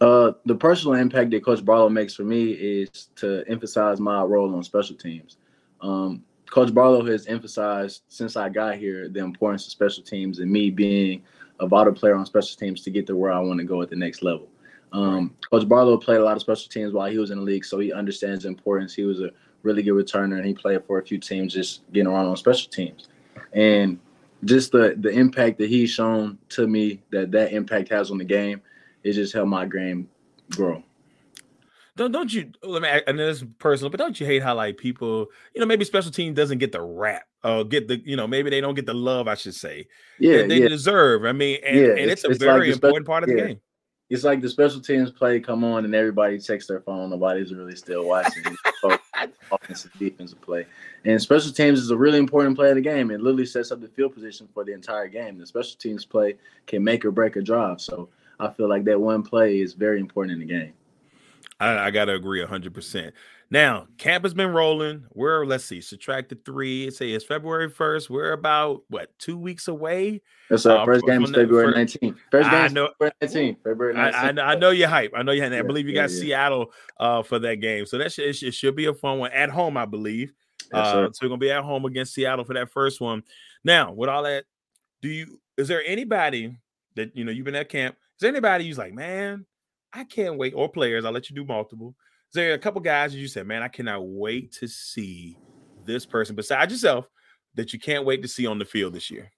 Uh, 0.00 0.32
the 0.44 0.56
personal 0.56 0.94
impact 0.94 1.30
that 1.30 1.44
Coach 1.44 1.64
Barlow 1.64 1.88
makes 1.88 2.14
for 2.14 2.24
me 2.24 2.50
is 2.50 3.10
to 3.14 3.44
emphasize 3.46 4.00
my 4.00 4.20
role 4.24 4.52
on 4.52 4.64
special 4.64 4.96
teams. 4.96 5.36
Um, 5.80 6.24
Coach 6.54 6.72
Barlow 6.72 7.04
has 7.06 7.26
emphasized 7.26 8.02
since 8.06 8.36
I 8.36 8.48
got 8.48 8.76
here 8.76 9.08
the 9.08 9.18
importance 9.18 9.66
of 9.66 9.72
special 9.72 10.04
teams 10.04 10.38
and 10.38 10.48
me 10.48 10.70
being 10.70 11.20
a 11.58 11.66
vital 11.66 11.92
player 11.92 12.14
on 12.14 12.24
special 12.26 12.56
teams 12.56 12.82
to 12.82 12.92
get 12.92 13.08
to 13.08 13.16
where 13.16 13.32
I 13.32 13.40
want 13.40 13.58
to 13.58 13.64
go 13.64 13.82
at 13.82 13.90
the 13.90 13.96
next 13.96 14.22
level. 14.22 14.46
Um, 14.92 15.34
Coach 15.50 15.68
Barlow 15.68 15.96
played 15.96 16.20
a 16.20 16.24
lot 16.24 16.36
of 16.36 16.42
special 16.42 16.68
teams 16.68 16.92
while 16.92 17.10
he 17.10 17.18
was 17.18 17.32
in 17.32 17.38
the 17.38 17.44
league, 17.44 17.64
so 17.64 17.80
he 17.80 17.92
understands 17.92 18.44
the 18.44 18.50
importance. 18.50 18.94
He 18.94 19.02
was 19.02 19.20
a 19.20 19.32
really 19.64 19.82
good 19.82 19.94
returner, 19.94 20.36
and 20.36 20.46
he 20.46 20.54
played 20.54 20.84
for 20.84 21.00
a 21.00 21.04
few 21.04 21.18
teams 21.18 21.52
just 21.52 21.90
getting 21.92 22.06
around 22.06 22.26
on 22.26 22.36
special 22.36 22.70
teams. 22.70 23.08
And 23.52 23.98
just 24.44 24.70
the 24.70 24.94
the 24.96 25.10
impact 25.10 25.58
that 25.58 25.68
he's 25.68 25.90
shown 25.90 26.38
to 26.50 26.68
me 26.68 27.02
that 27.10 27.32
that 27.32 27.52
impact 27.52 27.88
has 27.88 28.12
on 28.12 28.18
the 28.18 28.24
game, 28.24 28.62
it 29.02 29.14
just 29.14 29.32
helped 29.32 29.48
my 29.48 29.66
game 29.66 30.08
grow 30.52 30.84
don't 31.96 32.12
don't 32.12 32.32
you 32.32 32.50
oh, 32.62 32.70
let 32.70 32.82
me 32.82 32.88
and 33.06 33.18
this 33.18 33.42
is 33.42 33.48
personal, 33.58 33.90
but 33.90 33.98
don't 33.98 34.18
you 34.18 34.26
hate 34.26 34.42
how 34.42 34.54
like 34.54 34.78
people, 34.78 35.26
you 35.54 35.60
know, 35.60 35.66
maybe 35.66 35.84
special 35.84 36.10
team 36.10 36.34
doesn't 36.34 36.58
get 36.58 36.72
the 36.72 36.82
rap 36.82 37.24
or 37.44 37.64
get 37.64 37.88
the, 37.88 38.00
you 38.04 38.16
know, 38.16 38.26
maybe 38.26 38.50
they 38.50 38.60
don't 38.60 38.74
get 38.74 38.86
the 38.86 38.94
love, 38.94 39.28
I 39.28 39.34
should 39.34 39.54
say. 39.54 39.86
Yeah, 40.18 40.38
they, 40.38 40.48
they 40.48 40.62
yeah. 40.62 40.68
deserve. 40.68 41.24
I 41.24 41.32
mean, 41.32 41.60
and, 41.64 41.76
yeah, 41.76 41.86
and 41.90 42.10
it's, 42.10 42.24
it's, 42.24 42.24
a 42.24 42.30
it's 42.30 42.38
very 42.42 42.66
like 42.66 42.74
important 42.74 43.06
part 43.06 43.22
of 43.22 43.28
the 43.28 43.36
game. 43.36 43.60
It's 44.10 44.24
like 44.24 44.42
the 44.42 44.48
special 44.50 44.80
teams 44.80 45.10
play 45.10 45.40
come 45.40 45.64
on 45.64 45.84
and 45.84 45.94
everybody 45.94 46.38
checks 46.38 46.66
their 46.66 46.80
phone. 46.80 47.10
Nobody's 47.10 47.54
really 47.54 47.74
still 47.74 48.06
watching 48.06 48.44
offensive 49.50 49.92
defensive 49.98 50.40
play. 50.42 50.66
And 51.04 51.20
special 51.20 51.52
teams 51.52 51.78
is 51.78 51.90
a 51.90 51.96
really 51.96 52.18
important 52.18 52.56
play 52.56 52.68
of 52.68 52.74
the 52.74 52.82
game. 52.82 53.10
It 53.10 53.20
literally 53.20 53.46
sets 53.46 53.72
up 53.72 53.80
the 53.80 53.88
field 53.88 54.14
position 54.14 54.48
for 54.52 54.64
the 54.64 54.72
entire 54.72 55.08
game. 55.08 55.38
The 55.38 55.46
special 55.46 55.76
teams 55.78 56.04
play 56.04 56.34
can 56.66 56.84
make 56.84 57.04
or 57.04 57.12
break 57.12 57.36
a 57.36 57.42
drive. 57.42 57.80
So 57.80 58.08
I 58.38 58.50
feel 58.50 58.68
like 58.68 58.84
that 58.84 59.00
one 59.00 59.22
play 59.22 59.60
is 59.60 59.72
very 59.72 60.00
important 60.00 60.34
in 60.34 60.46
the 60.46 60.52
game. 60.52 60.74
I, 61.60 61.86
I 61.86 61.90
got 61.90 62.06
to 62.06 62.14
agree 62.14 62.44
100%. 62.44 63.12
Now, 63.50 63.86
camp 63.98 64.24
has 64.24 64.34
been 64.34 64.50
rolling. 64.50 65.04
We're, 65.12 65.46
let's 65.46 65.64
see, 65.64 65.80
subtract 65.80 66.30
the 66.30 66.38
three. 66.44 66.90
Say 66.90 67.12
it's 67.12 67.24
February 67.24 67.70
1st. 67.70 68.10
We're 68.10 68.32
about, 68.32 68.82
what, 68.88 69.16
two 69.18 69.38
weeks 69.38 69.68
away? 69.68 70.22
That's 70.50 70.66
our 70.66 70.78
uh, 70.78 70.84
first 70.84 71.06
game 71.06 71.22
is 71.22 71.30
February 71.30 71.72
19th. 71.72 72.16
First 72.30 72.50
game 72.50 72.60
I 72.60 72.68
know, 72.68 72.88
February 72.98 73.14
19th. 73.22 73.56
February 73.62 73.94
19th. 73.94 74.38
I, 74.38 74.42
I, 74.42 74.52
I, 74.52 74.54
know 74.56 74.70
you're 74.70 74.88
hype. 74.88 75.12
I 75.14 75.22
know 75.22 75.32
you're 75.32 75.48
hype. 75.48 75.52
I 75.52 75.62
believe 75.62 75.86
you 75.86 75.94
got 75.94 76.10
yeah, 76.10 76.20
Seattle 76.20 76.72
uh, 76.98 77.22
for 77.22 77.38
that 77.38 77.56
game. 77.56 77.86
So 77.86 77.98
that 77.98 78.12
should, 78.12 78.24
it, 78.24 78.32
should, 78.34 78.54
should 78.54 78.76
be 78.76 78.86
a 78.86 78.94
fun 78.94 79.18
one 79.18 79.30
at 79.32 79.50
home, 79.50 79.76
I 79.76 79.84
believe. 79.84 80.32
Yes, 80.72 80.86
uh, 80.86 81.08
so 81.12 81.28
we're 81.28 81.28
to 81.28 81.36
be 81.36 81.50
at 81.50 81.62
home 81.62 81.84
against 81.84 82.14
Seattle 82.14 82.44
for 82.44 82.54
that 82.54 82.70
first 82.70 83.00
one. 83.00 83.22
Now, 83.62 83.92
with 83.92 84.08
all 84.08 84.24
that, 84.24 84.44
do 85.02 85.08
you, 85.08 85.40
is 85.56 85.68
there 85.68 85.82
anybody 85.86 86.56
that, 86.96 87.16
you 87.16 87.24
know, 87.24 87.30
you've 87.30 87.44
been 87.44 87.54
at 87.54 87.68
camp, 87.68 87.94
is 87.94 88.20
there 88.20 88.30
anybody 88.30 88.66
who's 88.66 88.78
like, 88.78 88.94
man, 88.94 89.46
I 89.94 90.02
can't 90.04 90.36
wait, 90.36 90.54
or 90.54 90.68
players, 90.68 91.04
I'll 91.04 91.12
let 91.12 91.30
you 91.30 91.36
do 91.36 91.44
multiple. 91.44 91.94
Is 92.30 92.34
there 92.34 92.54
a 92.54 92.58
couple 92.58 92.80
guys 92.80 93.12
that 93.12 93.18
you 93.18 93.28
said, 93.28 93.46
man, 93.46 93.62
I 93.62 93.68
cannot 93.68 94.00
wait 94.08 94.50
to 94.54 94.66
see 94.66 95.38
this 95.84 96.04
person 96.04 96.34
besides 96.34 96.72
yourself 96.72 97.08
that 97.54 97.72
you 97.72 97.78
can't 97.78 98.04
wait 98.04 98.20
to 98.22 98.28
see 98.28 98.46
on 98.46 98.58
the 98.58 98.64
field 98.64 98.92
this 98.92 99.08
year? 99.08 99.30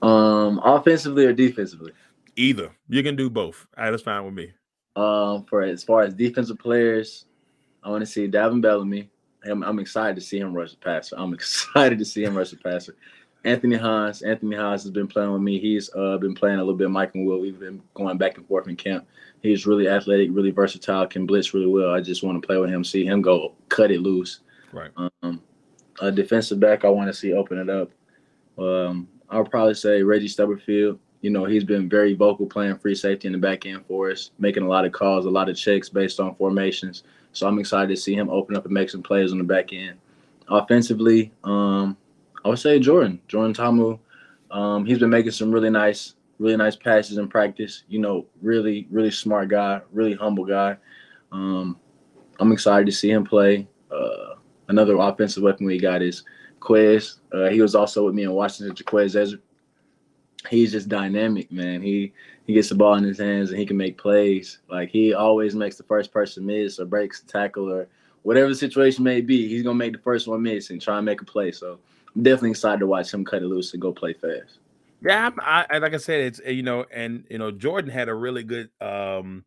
Um, 0.00 0.60
offensively 0.64 1.26
or 1.26 1.32
defensively? 1.32 1.92
Either. 2.36 2.70
You 2.88 3.02
can 3.02 3.16
do 3.16 3.28
both. 3.28 3.66
All 3.76 3.84
right, 3.84 3.90
that's 3.90 4.04
fine 4.04 4.24
with 4.24 4.34
me. 4.34 4.52
Um, 4.94 5.44
for 5.44 5.62
as 5.62 5.82
far 5.82 6.02
as 6.02 6.14
defensive 6.14 6.58
players, 6.58 7.24
I 7.82 7.90
want 7.90 8.02
to 8.02 8.06
see 8.06 8.28
Davin 8.28 8.60
Bellamy. 8.60 9.10
I'm, 9.44 9.64
I'm 9.64 9.80
excited 9.80 10.14
to 10.14 10.20
see 10.20 10.38
him 10.38 10.54
rush 10.54 10.70
the 10.70 10.76
passer. 10.76 11.16
I'm 11.18 11.34
excited 11.34 11.98
to 11.98 12.04
see 12.04 12.22
him 12.22 12.36
rush 12.36 12.50
the 12.50 12.58
passer. 12.58 12.94
Anthony 13.44 13.76
Hines. 13.76 14.22
Anthony 14.22 14.56
Hines 14.56 14.82
has 14.82 14.92
been 14.92 15.08
playing 15.08 15.32
with 15.32 15.42
me. 15.42 15.58
He's 15.58 15.90
uh, 15.96 16.16
been 16.18 16.34
playing 16.34 16.56
a 16.56 16.62
little 16.62 16.76
bit. 16.76 16.90
Mike 16.90 17.14
and 17.14 17.26
Will. 17.26 17.40
We've 17.40 17.58
been 17.58 17.82
going 17.94 18.18
back 18.18 18.36
and 18.36 18.46
forth 18.46 18.68
in 18.68 18.76
camp. 18.76 19.06
He's 19.42 19.66
really 19.66 19.88
athletic, 19.88 20.30
really 20.32 20.52
versatile, 20.52 21.06
can 21.06 21.26
blitz 21.26 21.52
really 21.52 21.66
well. 21.66 21.90
I 21.92 22.00
just 22.00 22.22
want 22.22 22.40
to 22.40 22.46
play 22.46 22.58
with 22.58 22.70
him, 22.70 22.84
see 22.84 23.04
him 23.04 23.20
go 23.20 23.54
cut 23.68 23.90
it 23.90 24.00
loose. 24.00 24.40
Right. 24.72 24.90
Um, 24.96 25.42
a 26.00 26.10
defensive 26.10 26.60
back, 26.60 26.84
I 26.84 26.88
want 26.88 27.08
to 27.08 27.14
see 27.14 27.32
open 27.32 27.58
it 27.58 27.68
up. 27.68 27.90
Um, 28.58 29.08
I'll 29.28 29.44
probably 29.44 29.74
say 29.74 30.02
Reggie 30.02 30.28
Stubberfield. 30.28 30.98
You 31.22 31.30
know, 31.30 31.44
he's 31.44 31.64
been 31.64 31.88
very 31.88 32.14
vocal 32.14 32.46
playing 32.46 32.78
free 32.78 32.94
safety 32.94 33.26
in 33.26 33.32
the 33.32 33.38
back 33.38 33.66
end 33.66 33.84
for 33.86 34.10
us, 34.10 34.30
making 34.38 34.64
a 34.64 34.68
lot 34.68 34.84
of 34.84 34.92
calls, 34.92 35.24
a 35.24 35.30
lot 35.30 35.48
of 35.48 35.56
checks 35.56 35.88
based 35.88 36.20
on 36.20 36.34
formations. 36.34 37.04
So 37.32 37.46
I'm 37.46 37.58
excited 37.58 37.88
to 37.88 37.96
see 37.96 38.14
him 38.14 38.28
open 38.28 38.56
up 38.56 38.64
and 38.64 38.74
make 38.74 38.90
some 38.90 39.02
plays 39.02 39.32
on 39.32 39.38
the 39.38 39.44
back 39.44 39.72
end. 39.72 39.98
Offensively, 40.48 41.32
um, 41.44 41.96
I 42.44 42.48
would 42.48 42.58
say 42.58 42.78
Jordan, 42.78 43.20
Jordan 43.28 43.54
Ta'amu. 43.54 43.98
Um, 44.50 44.84
he's 44.84 44.98
been 44.98 45.10
making 45.10 45.30
some 45.32 45.50
really 45.50 45.70
nice, 45.70 46.14
really 46.42 46.56
nice 46.56 46.76
passes 46.76 47.18
in 47.18 47.28
practice. 47.28 47.84
You 47.88 48.00
know, 48.00 48.26
really, 48.42 48.86
really 48.90 49.10
smart 49.10 49.48
guy, 49.48 49.80
really 49.92 50.14
humble 50.14 50.44
guy. 50.44 50.76
Um, 51.30 51.78
I'm 52.40 52.52
excited 52.52 52.86
to 52.86 52.92
see 52.92 53.10
him 53.10 53.24
play. 53.24 53.68
Uh, 53.90 54.34
another 54.68 54.96
offensive 54.96 55.42
weapon 55.42 55.66
we 55.66 55.78
got 55.78 56.02
is 56.02 56.24
Quez. 56.60 57.18
Uh, 57.32 57.48
he 57.48 57.60
was 57.60 57.74
also 57.74 58.04
with 58.04 58.14
me 58.14 58.24
in 58.24 58.32
Washington, 58.32 58.76
Ezra. 58.98 59.38
He's 60.50 60.72
just 60.72 60.88
dynamic, 60.88 61.52
man. 61.52 61.80
He 61.80 62.12
he 62.46 62.54
gets 62.54 62.68
the 62.68 62.74
ball 62.74 62.96
in 62.96 63.04
his 63.04 63.20
hands 63.20 63.50
and 63.50 63.58
he 63.58 63.64
can 63.64 63.76
make 63.76 63.96
plays. 63.96 64.58
Like 64.68 64.90
he 64.90 65.14
always 65.14 65.54
makes 65.54 65.76
the 65.76 65.84
first 65.84 66.12
person 66.12 66.44
miss 66.44 66.80
or 66.80 66.84
breaks 66.84 67.20
the 67.20 67.30
tackle 67.30 67.70
or 67.70 67.86
whatever 68.22 68.48
the 68.48 68.54
situation 68.56 69.04
may 69.04 69.20
be. 69.20 69.46
He's 69.46 69.62
gonna 69.62 69.76
make 69.76 69.92
the 69.92 70.00
first 70.00 70.26
one 70.26 70.42
miss 70.42 70.70
and 70.70 70.82
try 70.82 70.96
and 70.96 71.06
make 71.06 71.20
a 71.20 71.24
play. 71.24 71.52
So 71.52 71.78
I'm 72.16 72.24
definitely 72.24 72.50
excited 72.50 72.80
to 72.80 72.88
watch 72.88 73.14
him 73.14 73.24
cut 73.24 73.42
it 73.42 73.46
loose 73.46 73.72
and 73.72 73.80
go 73.80 73.92
play 73.92 74.14
fast. 74.14 74.58
Yeah, 75.04 75.30
I, 75.40 75.66
I 75.68 75.78
like 75.78 75.94
I 75.94 75.98
said, 75.98 76.20
it's 76.20 76.40
you 76.46 76.62
know, 76.62 76.84
and 76.92 77.24
you 77.30 77.38
know, 77.38 77.50
Jordan 77.50 77.90
had 77.90 78.08
a 78.08 78.14
really 78.14 78.44
good 78.44 78.70
um 78.80 79.44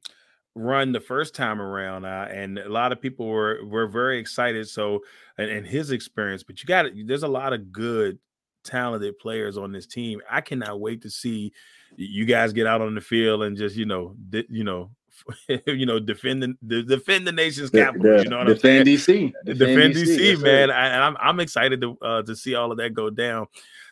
run 0.55 0.91
the 0.91 0.99
first 0.99 1.35
time 1.35 1.61
around, 1.61 2.05
uh, 2.05 2.27
and 2.31 2.57
a 2.57 2.69
lot 2.69 2.91
of 2.91 3.01
people 3.01 3.27
were 3.27 3.59
were 3.65 3.87
very 3.87 4.19
excited. 4.19 4.67
So, 4.67 5.01
and, 5.37 5.49
and 5.49 5.67
his 5.67 5.91
experience, 5.91 6.43
but 6.43 6.61
you 6.61 6.67
got 6.67 6.87
it. 6.87 7.07
There's 7.07 7.23
a 7.23 7.27
lot 7.27 7.53
of 7.53 7.71
good, 7.71 8.19
talented 8.63 9.17
players 9.19 9.57
on 9.57 9.71
this 9.71 9.85
team. 9.85 10.21
I 10.29 10.41
cannot 10.41 10.79
wait 10.79 11.01
to 11.03 11.09
see 11.09 11.53
you 11.95 12.25
guys 12.25 12.51
get 12.53 12.67
out 12.67 12.81
on 12.81 12.95
the 12.95 13.01
field 13.01 13.43
and 13.43 13.55
just 13.55 13.75
you 13.75 13.85
know, 13.85 14.15
di- 14.29 14.47
you 14.49 14.63
know, 14.63 14.91
you 15.67 15.85
know, 15.85 15.99
defend 15.99 16.57
the 16.61 16.83
defend 16.83 17.27
the 17.27 17.31
nation's 17.31 17.69
capital. 17.69 18.21
you 18.21 18.29
know 18.29 18.39
what 18.39 18.49
I'm 18.49 18.57
saying? 18.57 18.85
DC. 18.85 19.33
Defend, 19.45 19.59
defend 19.59 19.93
DC, 19.95 20.19
yes, 20.19 20.39
man. 20.39 20.71
I, 20.71 20.87
and 20.87 21.03
I'm 21.03 21.17
I'm 21.19 21.39
excited 21.39 21.81
to 21.81 21.97
uh, 22.01 22.23
to 22.23 22.35
see 22.35 22.55
all 22.55 22.71
of 22.71 22.77
that 22.79 22.93
go 22.93 23.09
down. 23.09 23.47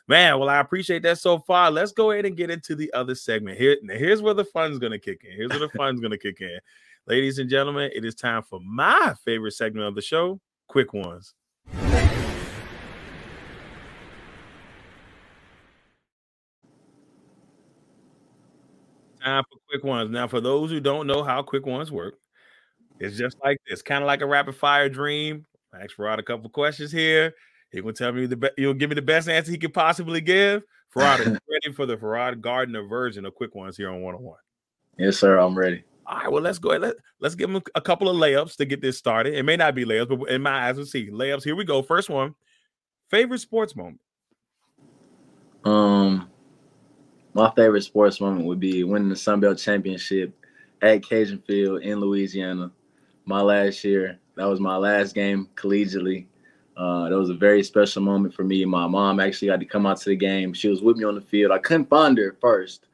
Man, 0.08 0.38
well, 0.38 0.50
I 0.50 0.60
appreciate 0.60 1.02
that 1.04 1.18
so 1.18 1.40
far. 1.40 1.72
Let's 1.72 1.94
go 1.94 2.12
ahead 2.12 2.26
and 2.26 2.36
get 2.36 2.50
into 2.50 2.76
the 2.76 2.92
other 2.94 3.16
segment. 3.16 3.58
Here, 3.58 3.78
here's 3.90 4.22
where 4.22 4.34
the 4.34 4.44
fun's 4.44 4.78
gonna 4.78 5.00
kick 5.00 5.24
in. 5.24 5.32
Here's 5.32 5.50
where 5.50 5.60
the 5.60 5.70
fun's 5.70 6.02
gonna 6.02 6.18
kick 6.18 6.42
in. 6.42 6.60
Ladies 7.08 7.40
and 7.40 7.50
gentlemen, 7.50 7.90
it 7.96 8.04
is 8.04 8.14
time 8.14 8.44
for 8.44 8.60
my 8.60 9.14
favorite 9.24 9.54
segment 9.54 9.88
of 9.88 9.96
the 9.96 10.02
show, 10.02 10.42
quick 10.68 10.94
ones. 10.94 11.34
Time 19.24 19.44
for 19.50 19.58
quick 19.70 19.86
ones. 19.86 20.12
Now, 20.12 20.28
for 20.28 20.42
those 20.42 20.70
who 20.70 20.82
don't 20.82 21.08
know 21.08 21.24
how 21.24 21.42
quick 21.44 21.66
ones 21.66 21.94
work, 21.94 22.16
it's 23.00 23.18
just 23.18 23.38
like 23.42 23.58
this, 23.70 23.82
kind 23.82 24.04
of 24.04 24.08
like 24.08 24.20
a 24.20 24.26
rapid 24.26 24.56
fire 24.56 24.90
dream. 24.90 25.46
I 25.74 25.88
Ferrod 25.88 26.20
a 26.20 26.24
couple 26.24 26.50
questions 26.50 26.92
here. 26.92 27.34
He 27.74 27.82
gonna 27.82 27.94
tell 27.94 28.14
me 28.14 28.28
the 28.28 28.38
best. 28.38 28.54
He'll 28.56 28.74
give 28.74 28.90
me 28.90 28.96
the 28.96 29.02
best 29.02 29.28
answer 29.28 29.52
he 29.52 29.58
could 29.58 29.74
possibly 29.74 30.22
give. 30.22 30.64
Ferrod, 30.90 31.20
ready 31.50 31.74
for 31.76 31.86
the 31.86 31.98
Ferrod 31.98 32.42
Gardner 32.42 32.84
version 32.84 33.26
of 33.26 33.34
quick 33.34 33.56
ones 33.56 33.76
here 33.76 33.90
on 33.90 34.02
one 34.02 34.16
on 34.16 34.22
one? 34.22 34.38
Yes, 34.98 35.18
sir. 35.18 35.40
I'm 35.40 35.58
ready. 35.58 35.84
All 36.06 36.18
right, 36.18 36.32
well, 36.32 36.44
let's 36.44 36.60
go 36.60 36.70
ahead. 36.70 36.82
Let, 36.82 36.96
let's 37.20 37.36
give 37.36 37.50
him 37.50 37.62
a 37.76 37.82
couple 37.82 38.10
of 38.10 38.18
layups 38.18 38.58
to 38.58 38.66
get 38.66 38.82
this 38.82 38.98
started. 38.98 39.34
It 39.34 39.44
may 39.44 39.56
not 39.56 39.74
be 39.74 39.86
layups, 39.86 40.20
but 40.20 40.30
in 40.30 40.42
my 40.42 40.68
eyes, 40.68 40.76
we'll 40.76 40.86
see 40.86 41.10
layups. 41.10 41.44
Here 41.44 41.56
we 41.56 41.64
go. 41.64 41.82
First 41.82 42.10
one. 42.10 42.36
Favorite 43.10 43.40
sports 43.40 43.76
moment. 43.76 44.00
Um, 45.64 46.30
my 47.34 47.52
favorite 47.56 47.84
sports 47.84 48.22
moment 48.22 48.46
would 48.46 48.60
be 48.60 48.84
winning 48.84 49.10
the 49.10 49.16
Sun 49.16 49.40
Belt 49.40 49.58
Championship 49.58 50.36
at 50.82 51.04
Cajun 51.04 51.42
Field 51.48 51.82
in 51.82 52.00
Louisiana. 52.00 52.72
My 53.26 53.42
last 53.42 53.84
year, 53.84 54.20
that 54.36 54.46
was 54.46 54.60
my 54.60 54.76
last 54.76 55.16
game 55.16 55.48
collegiately. 55.56 56.28
Uh, 56.76 57.10
that 57.10 57.18
was 57.18 57.30
a 57.30 57.36
very 57.36 57.64
special 57.64 58.02
moment 58.02 58.34
for 58.34 58.44
me. 58.44 58.66
My 58.66 58.88
mom 58.88 59.20
actually 59.20 59.50
had 59.50 59.60
to 59.60 59.66
come 59.66 59.86
out 59.86 59.98
to 60.02 60.10
the 60.10 60.16
game. 60.16 60.54
She 60.54 60.70
was 60.70 60.82
with 60.82 60.98
me 60.98 61.04
on 61.04 61.16
the 61.16 61.22
field. 61.22 61.52
I 61.52 61.60
couldn't 61.60 61.90
find 61.90 62.18
her 62.18 62.30
at 62.30 62.42
first, 62.42 62.88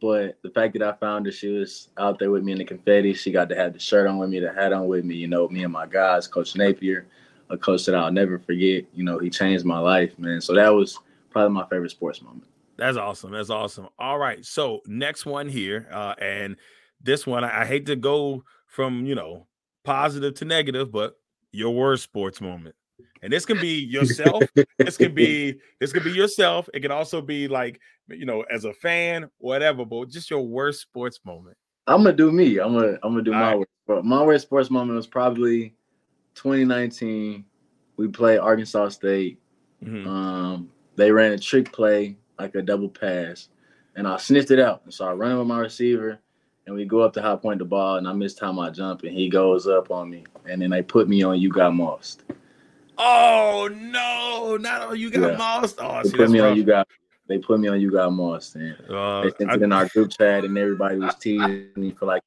but 0.00 0.36
the 0.42 0.50
fact 0.50 0.74
that 0.74 0.82
I 0.82 0.92
found 0.92 1.26
her, 1.26 1.32
she 1.32 1.48
was 1.48 1.88
out 1.98 2.18
there 2.18 2.30
with 2.30 2.42
me 2.42 2.52
in 2.52 2.58
the 2.58 2.64
confetti. 2.64 3.14
She 3.14 3.32
got 3.32 3.48
to 3.48 3.56
have 3.56 3.72
the 3.72 3.78
shirt 3.78 4.06
on 4.06 4.18
with 4.18 4.28
me, 4.28 4.40
the 4.40 4.52
hat 4.52 4.72
on 4.72 4.86
with 4.86 5.04
me. 5.04 5.14
You 5.14 5.28
know, 5.28 5.48
me 5.48 5.64
and 5.64 5.72
my 5.72 5.86
guys, 5.86 6.26
Coach 6.26 6.56
Napier, 6.56 7.06
a 7.48 7.56
coach 7.56 7.86
that 7.86 7.94
I'll 7.94 8.12
never 8.12 8.38
forget. 8.38 8.84
You 8.94 9.04
know, 9.04 9.18
he 9.18 9.30
changed 9.30 9.64
my 9.64 9.78
life, 9.78 10.18
man. 10.18 10.40
So 10.40 10.54
that 10.54 10.68
was 10.68 10.98
probably 11.30 11.54
my 11.54 11.66
favorite 11.68 11.90
sports 11.90 12.20
moment. 12.20 12.44
That's 12.76 12.96
awesome. 12.96 13.30
That's 13.30 13.50
awesome. 13.50 13.88
All 13.98 14.18
right. 14.18 14.44
So 14.44 14.80
next 14.86 15.24
one 15.24 15.48
here, 15.48 15.88
uh, 15.90 16.14
and 16.18 16.56
this 17.00 17.26
one 17.26 17.44
I, 17.44 17.62
I 17.62 17.64
hate 17.64 17.86
to 17.86 17.96
go 17.96 18.44
from 18.66 19.06
you 19.06 19.14
know 19.14 19.46
positive 19.84 20.34
to 20.34 20.44
negative, 20.44 20.90
but 20.90 21.16
your 21.52 21.74
worst 21.74 22.02
sports 22.02 22.40
moment. 22.40 22.74
And 23.22 23.32
this 23.32 23.46
can 23.46 23.60
be 23.60 23.80
yourself. 23.80 24.42
this 24.78 24.96
can 24.96 25.14
be 25.14 25.58
this 25.80 25.92
could 25.92 26.04
be 26.04 26.12
yourself. 26.12 26.68
It 26.74 26.80
can 26.80 26.90
also 26.90 27.20
be 27.20 27.48
like 27.48 27.80
you 28.08 28.26
know 28.26 28.44
as 28.50 28.64
a 28.64 28.72
fan, 28.74 29.28
whatever. 29.38 29.84
But 29.84 30.08
just 30.10 30.30
your 30.30 30.42
worst 30.46 30.80
sports 30.80 31.20
moment. 31.24 31.56
I'm 31.86 31.98
gonna 32.04 32.12
do 32.16 32.30
me. 32.32 32.58
I'm 32.58 32.74
gonna 32.74 32.98
I'm 33.02 33.12
gonna 33.12 33.22
do 33.22 33.32
All 33.32 33.38
my 33.40 33.48
right. 33.48 33.58
worst. 33.58 33.70
But 33.86 34.04
my 34.04 34.22
worst 34.22 34.46
sports 34.46 34.70
moment 34.70 34.96
was 34.96 35.06
probably 35.06 35.74
2019. 36.34 37.44
We 37.96 38.08
played 38.08 38.38
Arkansas 38.38 38.90
State. 38.90 39.38
Mhm. 39.84 40.06
Um, 40.06 40.70
they 40.96 41.10
ran 41.10 41.32
a 41.32 41.38
trick 41.38 41.72
play, 41.72 42.16
like 42.38 42.54
a 42.54 42.62
double 42.62 42.88
pass, 42.88 43.48
and 43.96 44.06
I 44.06 44.16
sniffed 44.16 44.50
it 44.50 44.60
out. 44.60 44.82
And 44.84 44.94
so 44.94 45.06
I 45.06 45.12
run 45.12 45.38
with 45.38 45.46
my 45.46 45.58
receiver, 45.58 46.18
and 46.66 46.74
we 46.74 46.84
go 46.84 47.00
up 47.00 47.12
to 47.14 47.22
high 47.22 47.36
point 47.36 47.58
the 47.58 47.64
ball, 47.64 47.96
and 47.96 48.06
I 48.06 48.12
miss 48.12 48.34
time 48.34 48.58
I 48.58 48.70
jump, 48.70 49.02
and 49.02 49.12
he 49.12 49.28
goes 49.28 49.66
up 49.66 49.90
on 49.90 50.08
me, 50.10 50.24
and 50.48 50.62
then 50.62 50.70
they 50.70 50.82
put 50.82 51.08
me 51.08 51.22
on. 51.22 51.40
You 51.40 51.50
got 51.50 51.74
mossed. 51.74 52.22
Oh 53.04 53.68
no! 53.72 54.56
Not 54.56 54.82
on 54.82 54.98
you 54.98 55.10
got 55.10 55.32
Yeah. 55.32 55.36
mossed. 55.36 55.76
Oh, 55.80 56.00
They 56.04 56.10
see, 56.10 56.16
put 56.16 56.30
me 56.30 56.38
on. 56.38 56.56
You 56.56 56.62
got. 56.62 56.86
They 57.28 57.38
put 57.38 57.58
me 57.58 57.66
on. 57.68 57.80
You 57.80 57.90
got 57.90 58.12
mossed, 58.12 58.54
and 58.54 58.76
Uh, 58.88 59.22
they 59.22 59.30
sent 59.30 59.50
I- 59.50 59.54
it 59.54 59.62
in 59.62 59.72
our 59.72 59.88
group 59.88 60.10
chat, 60.10 60.44
and 60.44 60.56
everybody 60.56 60.98
was 60.98 61.14
teasing 61.20 61.68
me 61.76 61.90
for 61.90 62.06
like 62.06 62.22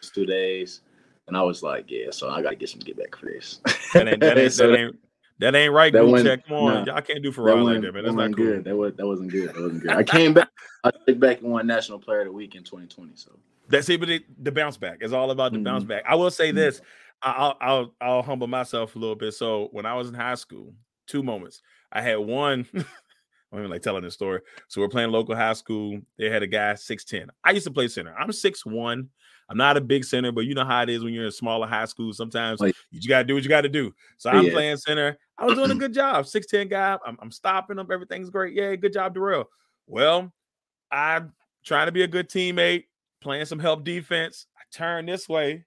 two 0.00 0.24
days. 0.26 0.82
And 1.26 1.36
I 1.36 1.42
was 1.42 1.62
like, 1.62 1.90
yeah, 1.90 2.10
so 2.10 2.28
I 2.28 2.40
gotta 2.42 2.56
get 2.56 2.68
some 2.68 2.80
get 2.80 2.96
back 2.96 3.16
for 3.16 3.26
this. 3.26 3.60
that 3.94 4.06
ain't 4.06 4.20
that 4.20 4.38
ain't, 4.38 4.54
that 4.54 4.78
ain't 4.78 4.96
that 5.40 5.54
ain't 5.56 5.72
right. 5.72 5.92
that 5.92 6.04
Group 6.04 6.22
check. 6.22 6.46
Come 6.46 6.56
on, 6.56 6.72
nah. 6.86 6.92
y'all 6.94 7.02
can't 7.02 7.22
do 7.22 7.30
that 7.30 7.34
Ferrod 7.34 7.64
like 7.64 7.80
that, 7.80 7.92
man. 7.94 8.04
That's 8.04 8.14
not 8.14 8.22
wasn't 8.22 8.36
cool. 8.36 8.46
good. 8.46 8.64
That 8.64 8.76
was 8.76 8.94
that 8.94 9.06
wasn't 9.06 9.32
good. 9.32 9.48
That 9.48 9.60
wasn't 9.62 9.82
good. 9.82 9.92
I 9.92 10.02
came 10.04 10.34
back. 10.34 10.48
I 10.84 10.90
took 11.06 11.18
back 11.18 11.40
and 11.40 11.50
won 11.50 11.66
National 11.66 11.98
Player 11.98 12.20
of 12.20 12.26
the 12.26 12.32
Week 12.32 12.54
in 12.54 12.62
2020. 12.62 13.12
So 13.14 13.30
That's 13.68 13.88
it, 13.88 13.98
but 14.00 14.08
it, 14.10 14.44
the 14.44 14.52
bounce 14.52 14.76
back 14.76 14.98
is 15.00 15.12
all 15.12 15.30
about 15.30 15.52
the 15.52 15.58
bounce 15.58 15.84
Mhm. 15.84 15.88
back. 15.88 16.04
I 16.08 16.14
will 16.16 16.30
say 16.30 16.50
Mhm. 16.52 16.56
this: 16.56 16.80
I- 16.80 16.84
I'll, 17.22 17.56
I'll 17.60 17.94
I'll 18.00 18.22
humble 18.22 18.46
myself 18.48 18.96
a 18.96 18.98
little 18.98 19.14
bit. 19.14 19.34
So 19.34 19.68
when 19.72 19.86
I 19.86 19.94
was 19.94 20.08
in 20.08 20.14
high 20.14 20.34
school, 20.34 20.74
two 21.06 21.22
moments. 21.22 21.62
I 21.92 22.00
had 22.00 22.16
one. 22.16 22.66
I'm 23.52 23.58
even 23.58 23.70
like 23.70 23.82
telling 23.82 24.02
this 24.02 24.14
story. 24.14 24.40
So 24.68 24.80
we're 24.80 24.88
playing 24.88 25.10
local 25.10 25.36
high 25.36 25.52
school. 25.52 26.00
They 26.18 26.30
had 26.30 26.42
a 26.42 26.46
guy 26.46 26.74
six 26.74 27.04
ten. 27.04 27.30
I 27.44 27.50
used 27.50 27.66
to 27.66 27.72
play 27.72 27.86
center. 27.88 28.14
I'm 28.18 28.32
six 28.32 28.64
one. 28.64 29.10
I'm 29.50 29.58
not 29.58 29.76
a 29.76 29.80
big 29.82 30.04
center, 30.04 30.32
but 30.32 30.46
you 30.46 30.54
know 30.54 30.64
how 30.64 30.82
it 30.82 30.88
is 30.88 31.04
when 31.04 31.12
you're 31.12 31.24
in 31.24 31.28
a 31.28 31.32
smaller 31.32 31.66
high 31.66 31.84
school. 31.84 32.12
Sometimes 32.14 32.60
yeah. 32.62 32.68
you 32.90 32.98
just 32.98 33.08
gotta 33.08 33.24
do 33.24 33.34
what 33.34 33.42
you 33.42 33.50
gotta 33.50 33.68
do. 33.68 33.94
So 34.16 34.30
I'm 34.30 34.46
Yeah. 34.46 34.52
playing 34.52 34.76
center. 34.78 35.18
I 35.36 35.44
was 35.44 35.56
doing 35.56 35.70
a 35.70 35.74
good 35.78 35.92
job. 35.92 36.26
Six 36.26 36.46
ten 36.46 36.68
guy. 36.68 36.96
I'm, 37.04 37.18
I'm 37.20 37.30
stopping 37.30 37.78
him. 37.78 37.88
Everything's 37.92 38.30
great. 38.30 38.54
Yeah, 38.54 38.74
good 38.76 38.94
job, 38.94 39.14
Darrell. 39.14 39.50
Well, 39.86 40.32
I'm 40.90 41.34
trying 41.62 41.86
to 41.86 41.92
be 41.92 42.02
a 42.02 42.08
good 42.08 42.30
teammate, 42.30 42.84
playing 43.20 43.44
some 43.44 43.58
help 43.58 43.84
defense. 43.84 44.46
I 44.56 44.62
turn 44.74 45.04
this 45.04 45.28
way. 45.28 45.66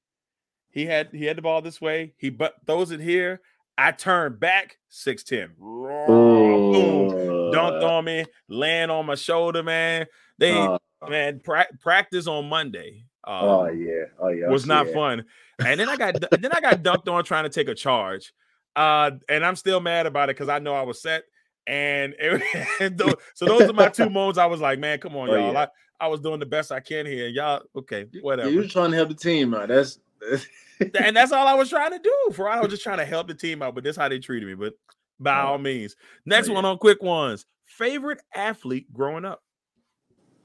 He 0.76 0.86
had 0.86 1.10
he 1.14 1.24
had 1.26 1.38
the 1.38 1.42
ball 1.42 1.62
this 1.64 1.80
way. 1.82 2.14
He 2.18 2.30
but 2.30 2.56
throws 2.68 2.92
it 2.92 3.00
here. 3.00 3.42
I 3.78 3.92
turn 3.92 4.38
back 4.38 4.78
6'10. 4.92 5.58
Boom. 5.58 7.12
Dunked 7.54 7.84
on 7.84 8.06
me, 8.06 8.26
land 8.48 8.92
on 8.92 9.06
my 9.06 9.16
shoulder, 9.16 9.64
man. 9.64 10.06
They 10.38 10.52
Uh, 10.52 10.78
man 11.10 11.40
pra- 11.44 11.68
practice 11.82 12.28
on 12.28 12.48
Monday. 12.50 13.06
Um, 13.24 13.34
oh 13.44 13.66
yeah. 13.68 14.04
Oh 14.20 14.28
yeah. 14.28 14.48
was 14.50 14.66
not 14.68 14.88
yeah. 14.88 14.94
fun. 14.94 15.26
And 15.66 15.80
then 15.80 15.88
I 15.90 15.96
got 15.96 16.16
then 16.40 16.52
I 16.52 16.60
got 16.60 16.84
dunked 16.84 17.08
on 17.12 17.24
trying 17.24 17.44
to 17.46 17.50
take 17.50 17.70
a 17.70 17.74
charge. 17.76 18.34
Uh, 18.76 19.12
and 19.30 19.46
I'm 19.46 19.56
still 19.56 19.80
mad 19.80 20.06
about 20.06 20.30
it 20.30 20.36
because 20.36 20.50
I 20.50 20.60
know 20.60 20.74
I 20.76 20.82
was 20.84 21.02
set. 21.02 21.24
And, 21.68 22.14
it, 22.20 22.44
and 22.82 23.02
so 23.34 23.46
those 23.46 23.70
are 23.70 23.74
my 23.74 23.88
two 23.88 24.10
moments. 24.12 24.38
I 24.38 24.46
was 24.46 24.60
like, 24.60 24.78
man, 24.80 25.00
come 25.00 25.16
on, 25.16 25.30
Oh, 25.30 25.36
y'all. 25.36 25.54
yeah. 25.54 25.68
I, 26.02 26.06
I 26.06 26.08
was 26.10 26.20
doing 26.20 26.40
the 26.42 26.46
best 26.46 26.72
I 26.74 26.82
can 26.82 27.06
here. 27.06 27.28
Y'all, 27.30 27.62
okay, 27.76 28.06
whatever. 28.22 28.50
you're 28.52 28.68
trying 28.68 28.92
to 28.92 28.98
help 28.98 29.08
the 29.10 29.16
team 29.16 29.54
out. 29.54 29.70
That's 29.70 29.98
and 30.80 31.16
that's 31.16 31.32
all 31.32 31.48
I 31.48 31.54
was 31.54 31.70
trying 31.70 31.92
to 31.92 32.00
do. 32.00 32.34
For 32.34 32.50
I 32.50 32.60
was 32.62 32.70
just 32.70 32.84
trying 32.84 32.98
to 33.00 33.06
help 33.06 33.28
the 33.28 33.34
team 33.34 33.62
out, 33.62 33.76
but 33.76 33.84
that's 33.84 33.98
how 33.98 34.10
they 34.10 34.20
treated 34.20 34.48
me. 34.48 34.56
But 34.56 34.74
by 35.20 35.40
all 35.42 35.58
means, 35.58 35.96
next 36.26 36.48
Oh, 36.48 36.52
yeah. 36.52 36.56
one 36.56 36.66
on 36.66 36.78
quick 36.78 37.02
ones. 37.02 37.46
Favorite 37.66 38.22
athlete 38.34 38.92
growing 38.94 39.26
up? 39.26 39.42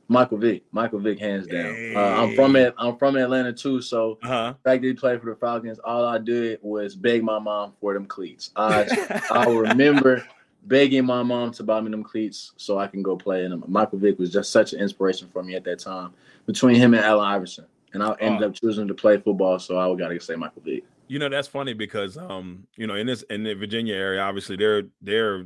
Michael 0.08 0.38
Vick, 0.38 0.64
Michael 0.72 0.98
Vick, 0.98 1.20
hands 1.20 1.46
down. 1.46 1.76
Uh, 1.94 1.98
I'm 2.00 2.34
from 2.34 2.56
it. 2.56 2.74
I'm 2.78 2.96
from 2.96 3.14
Atlanta 3.16 3.52
too, 3.52 3.80
so 3.80 4.18
Uh 4.24 4.26
huh. 4.28 4.54
the 4.62 4.70
fact 4.70 4.82
that 4.82 4.88
he 4.88 4.94
played 4.94 5.20
for 5.20 5.30
the 5.30 5.36
Falcons, 5.36 5.78
all 5.84 6.04
I 6.04 6.18
did 6.18 6.58
was 6.62 6.96
beg 6.96 7.22
my 7.22 7.38
mom 7.38 7.74
for 7.80 7.94
them 7.94 8.06
cleats. 8.06 8.50
I 8.56 8.86
I 9.30 9.44
remember 9.48 10.24
begging 10.64 11.06
my 11.06 11.22
mom 11.22 11.52
to 11.52 11.62
buy 11.62 11.80
me 11.80 11.90
them 11.92 12.02
cleats 12.02 12.52
so 12.56 12.76
I 12.78 12.88
can 12.88 13.02
go 13.04 13.16
play 13.16 13.44
in 13.44 13.50
them. 13.50 13.62
Michael 13.68 13.98
Vick 14.00 14.18
was 14.18 14.32
just 14.32 14.50
such 14.50 14.72
an 14.72 14.80
inspiration 14.80 15.28
for 15.32 15.44
me 15.44 15.54
at 15.54 15.62
that 15.64 15.78
time. 15.78 16.12
Between 16.44 16.74
him 16.74 16.92
and 16.94 17.04
Allen 17.04 17.24
Iverson, 17.26 17.66
and 17.92 18.02
I 18.02 18.14
ended 18.20 18.42
Oh. 18.42 18.46
up 18.48 18.54
choosing 18.54 18.88
to 18.88 18.94
play 18.94 19.16
football, 19.18 19.58
so 19.58 19.76
I 19.76 19.86
would 19.86 19.98
gotta 19.98 20.20
say 20.20 20.36
Michael 20.36 20.62
Vick. 20.64 20.84
You 21.08 21.18
know 21.18 21.28
that's 21.28 21.48
funny 21.48 21.72
because 21.74 22.16
um 22.16 22.66
you 22.76 22.86
know 22.86 22.94
in 22.94 23.06
this 23.06 23.22
in 23.30 23.42
the 23.42 23.54
Virginia 23.54 23.94
area, 23.94 24.20
obviously 24.20 24.56
they're 24.56 24.84
they're 25.02 25.44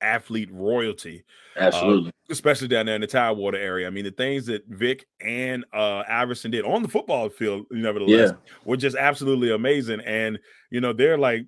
athlete 0.00 0.50
royalty. 0.52 1.24
Absolutely. 1.56 2.10
especially 2.30 2.66
down 2.66 2.86
there 2.86 2.94
in 2.94 3.00
the 3.02 3.06
Tidewater 3.06 3.58
area. 3.58 3.86
I 3.86 3.90
mean, 3.90 4.04
the 4.04 4.10
things 4.10 4.46
that 4.46 4.64
Vick 4.66 5.06
and 5.20 5.64
uh 5.72 6.02
Iverson 6.08 6.50
did 6.50 6.64
on 6.64 6.82
the 6.82 6.88
football 6.88 7.28
field, 7.28 7.66
nevertheless, 7.70 8.30
Yeah. 8.30 8.36
were 8.64 8.76
just 8.76 8.96
absolutely 8.96 9.50
amazing. 9.50 10.00
And 10.00 10.38
you 10.70 10.80
know, 10.80 10.92
they're 10.92 11.18
like 11.18 11.46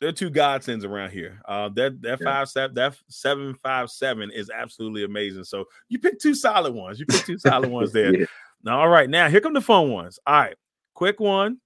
they're 0.00 0.12
two 0.12 0.28
godsends 0.30 0.84
around 0.84 1.10
here. 1.12 1.40
Uh 1.46 1.70
that 1.70 2.02
that 2.02 2.20
Yeah. 2.20 2.24
five 2.26 2.48
step 2.48 2.74
that 2.74 2.96
seven 3.08 3.54
five 3.62 3.88
seven 3.90 4.30
is 4.30 4.50
absolutely 4.50 5.04
amazing. 5.04 5.44
So 5.44 5.64
you 5.88 5.98
pick 5.98 6.18
two 6.20 6.34
solid 6.34 6.74
ones. 6.74 7.00
You 7.00 7.06
pick 7.06 7.24
two 7.24 7.38
solid 7.38 7.70
ones 7.70 7.92
there. 7.92 8.12
Yeah. 8.20 8.26
Now, 8.66 8.80
all 8.80 8.88
right, 8.88 9.08
now 9.08 9.28
here 9.28 9.40
come 9.40 9.54
the 9.54 9.60
fun 9.60 9.90
ones. 9.90 10.18
All 10.26 10.34
right, 10.34 10.56
quick 10.92 11.20
one. 11.20 11.58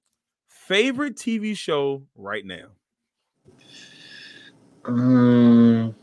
Favorite 0.48 1.16
TV 1.16 1.56
show 1.56 2.02
right 2.14 2.44
now? 2.44 2.66
Um, 4.84 5.94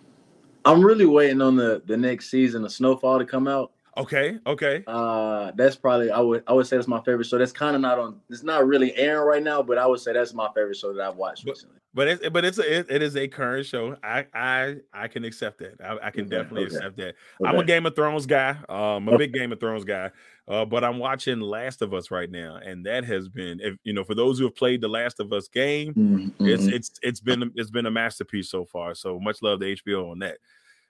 I'm 0.65 0.83
really 0.83 1.05
waiting 1.05 1.39
on 1.39 1.55
the 1.55 1.83
the 1.85 1.95
next 1.95 2.31
season 2.31 2.65
of 2.65 2.71
Snowfall 2.71 3.19
to 3.19 3.25
come 3.25 3.47
out. 3.47 3.73
Okay, 3.97 4.37
okay. 4.45 4.83
Uh, 4.85 5.51
that's 5.55 5.75
probably 5.75 6.11
I 6.11 6.19
would 6.19 6.43
I 6.47 6.53
would 6.53 6.67
say 6.67 6.75
that's 6.77 6.87
my 6.87 7.01
favorite 7.01 7.25
show. 7.25 7.37
That's 7.37 7.51
kind 7.51 7.75
of 7.75 7.81
not 7.81 7.97
on. 7.97 8.19
It's 8.29 8.43
not 8.43 8.67
really 8.67 8.95
airing 8.95 9.25
right 9.27 9.41
now, 9.43 9.63
but 9.63 9.77
I 9.77 9.85
would 9.87 9.99
say 9.99 10.13
that's 10.13 10.33
my 10.33 10.47
favorite 10.55 10.77
show 10.77 10.93
that 10.93 11.01
I've 11.07 11.15
watched 11.15 11.45
But- 11.45 11.51
recently. 11.51 11.73
But 11.93 12.07
it's 12.09 12.29
but 12.29 12.45
it's 12.45 12.59
a, 12.59 12.79
it, 12.79 12.85
it 12.91 13.01
is 13.01 13.15
a 13.17 13.27
current 13.27 13.65
show. 13.65 13.95
I 14.03 14.27
I 14.31 14.75
I 14.93 15.07
can 15.07 15.25
accept 15.25 15.57
that. 15.59 15.77
I, 15.83 16.07
I 16.07 16.11
can 16.11 16.25
Okay, 16.25 16.29
definitely 16.37 16.65
okay. 16.67 16.75
accept 16.75 16.97
that. 16.97 17.15
I'm 17.43 17.57
a 17.57 17.63
Game 17.63 17.87
of 17.87 17.95
Thrones 17.95 18.27
guy. 18.27 18.55
Um, 18.69 19.07
a 19.09 19.17
big 19.17 19.33
Game 19.39 19.51
of 19.51 19.59
Thrones 19.59 19.83
guy. 19.83 20.11
Uh, 20.47 20.63
but 20.63 20.83
I'm 20.83 20.99
watching 20.99 21.39
Last 21.39 21.81
of 21.81 21.95
Us 21.95 22.11
right 22.11 22.29
now, 22.29 22.57
and 22.63 22.85
that 22.85 23.03
has 23.05 23.27
been, 23.29 23.59
if 23.61 23.77
you 23.83 23.93
know, 23.93 24.03
for 24.03 24.13
those 24.13 24.37
who 24.37 24.45
have 24.45 24.55
played 24.55 24.79
the 24.81 24.87
Last 24.87 25.19
of 25.19 25.33
Us 25.33 25.47
game, 25.47 25.93
Mhm, 25.95 26.33
it's 26.47 26.65
mhm. 26.65 26.73
it's 26.73 26.91
it's 27.01 27.19
been 27.19 27.51
it's 27.55 27.71
been 27.71 27.87
a 27.87 27.91
masterpiece 27.91 28.51
so 28.51 28.63
far. 28.65 28.93
So 28.93 29.19
much 29.19 29.41
love 29.41 29.61
to 29.61 29.65
HBO 29.65 30.11
on 30.11 30.19
that. 30.19 30.37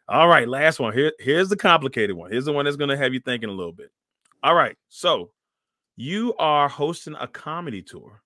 All 0.10 0.28
right, 0.28 0.48
last 0.48 0.80
one. 0.80 0.94
Here 0.94 1.12
here's 1.20 1.50
the 1.50 1.58
complicated 1.58 2.16
one. 2.16 2.32
Here's 2.32 2.46
the 2.46 2.54
one 2.54 2.66
that's 2.66 2.78
going 2.78 2.90
to 2.90 2.98
have 2.98 3.14
you 3.14 3.20
thinking 3.20 3.50
a 3.50 3.54
little 3.54 3.74
bit. 3.74 3.92
All 4.44 4.56
right, 4.56 4.78
so 4.90 5.32
you 5.96 6.34
are 6.38 6.70
hosting 6.70 7.16
a 7.20 7.28
comedy 7.28 7.82
tour. 7.82 8.22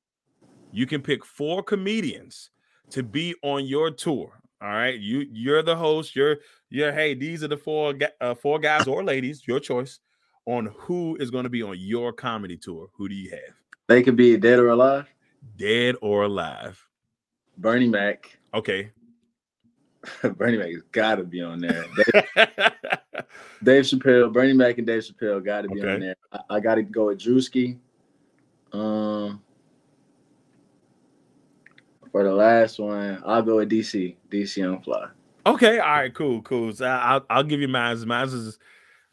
You 0.71 0.85
can 0.85 1.01
pick 1.01 1.25
four 1.25 1.63
comedians 1.63 2.51
to 2.91 3.01
be 3.03 3.33
on 3.41 3.65
your 3.65 3.89
tour. 3.91 4.39
All 4.61 4.69
right, 4.69 4.99
you 4.99 5.25
you're 5.31 5.63
the 5.63 5.75
host. 5.75 6.15
You're 6.15 6.37
you're 6.69 6.91
hey, 6.91 7.15
these 7.15 7.43
are 7.43 7.47
the 7.47 7.57
four 7.57 7.95
uh, 8.19 8.35
four 8.35 8.59
guys 8.59 8.87
or 8.87 9.03
ladies, 9.03 9.47
your 9.47 9.59
choice, 9.59 9.99
on 10.45 10.67
who 10.77 11.17
is 11.19 11.31
going 11.31 11.45
to 11.45 11.49
be 11.49 11.63
on 11.63 11.77
your 11.79 12.13
comedy 12.13 12.57
tour. 12.57 12.89
Who 12.93 13.09
do 13.09 13.15
you 13.15 13.31
have, 13.31 13.55
They 13.87 14.03
could 14.03 14.15
be 14.15 14.37
dead 14.37 14.59
or 14.59 14.69
alive. 14.69 15.07
dead 15.57 15.95
or 16.01 16.23
alive? 16.23 16.87
Bernie 17.57 17.87
Mac. 17.89 18.37
Okay. 18.53 18.91
Bernie 20.37 20.57
Mac 20.57 20.71
has 20.71 20.81
got 20.91 21.15
to 21.15 21.23
be 21.23 21.41
on 21.41 21.59
there. 21.59 21.85
Dave, 22.35 22.45
Dave 23.63 23.83
Chappelle, 23.83 24.31
Bernie 24.33 24.53
Mac, 24.53 24.77
and 24.77 24.87
Dave 24.87 25.03
Chappelle 25.03 25.43
got 25.43 25.61
to 25.61 25.69
be 25.69 25.79
Okay. 25.81 25.93
on 25.93 25.99
there. 25.99 26.15
I, 26.31 26.39
I 26.49 26.59
got 26.59 26.75
to 26.75 26.83
go 26.83 27.07
with 27.07 27.19
Drewski. 27.19 27.77
Um, 28.73 29.41
for 32.11 32.23
the 32.23 32.33
last 32.33 32.79
one, 32.79 33.21
I'll 33.25 33.41
go 33.41 33.57
with 33.57 33.69
DC. 33.69 34.15
DC 34.29 34.57
Young 34.57 34.81
Fly. 34.81 35.07
Okay, 35.45 35.79
all 35.79 35.87
right, 35.87 36.13
cool, 36.13 36.41
cool. 36.41 36.71
So 36.73 36.85
I'll 36.85 37.25
I'll 37.29 37.43
give 37.43 37.61
you 37.61 37.67
mine. 37.67 37.97
Mine 38.07 38.27
is 38.27 38.59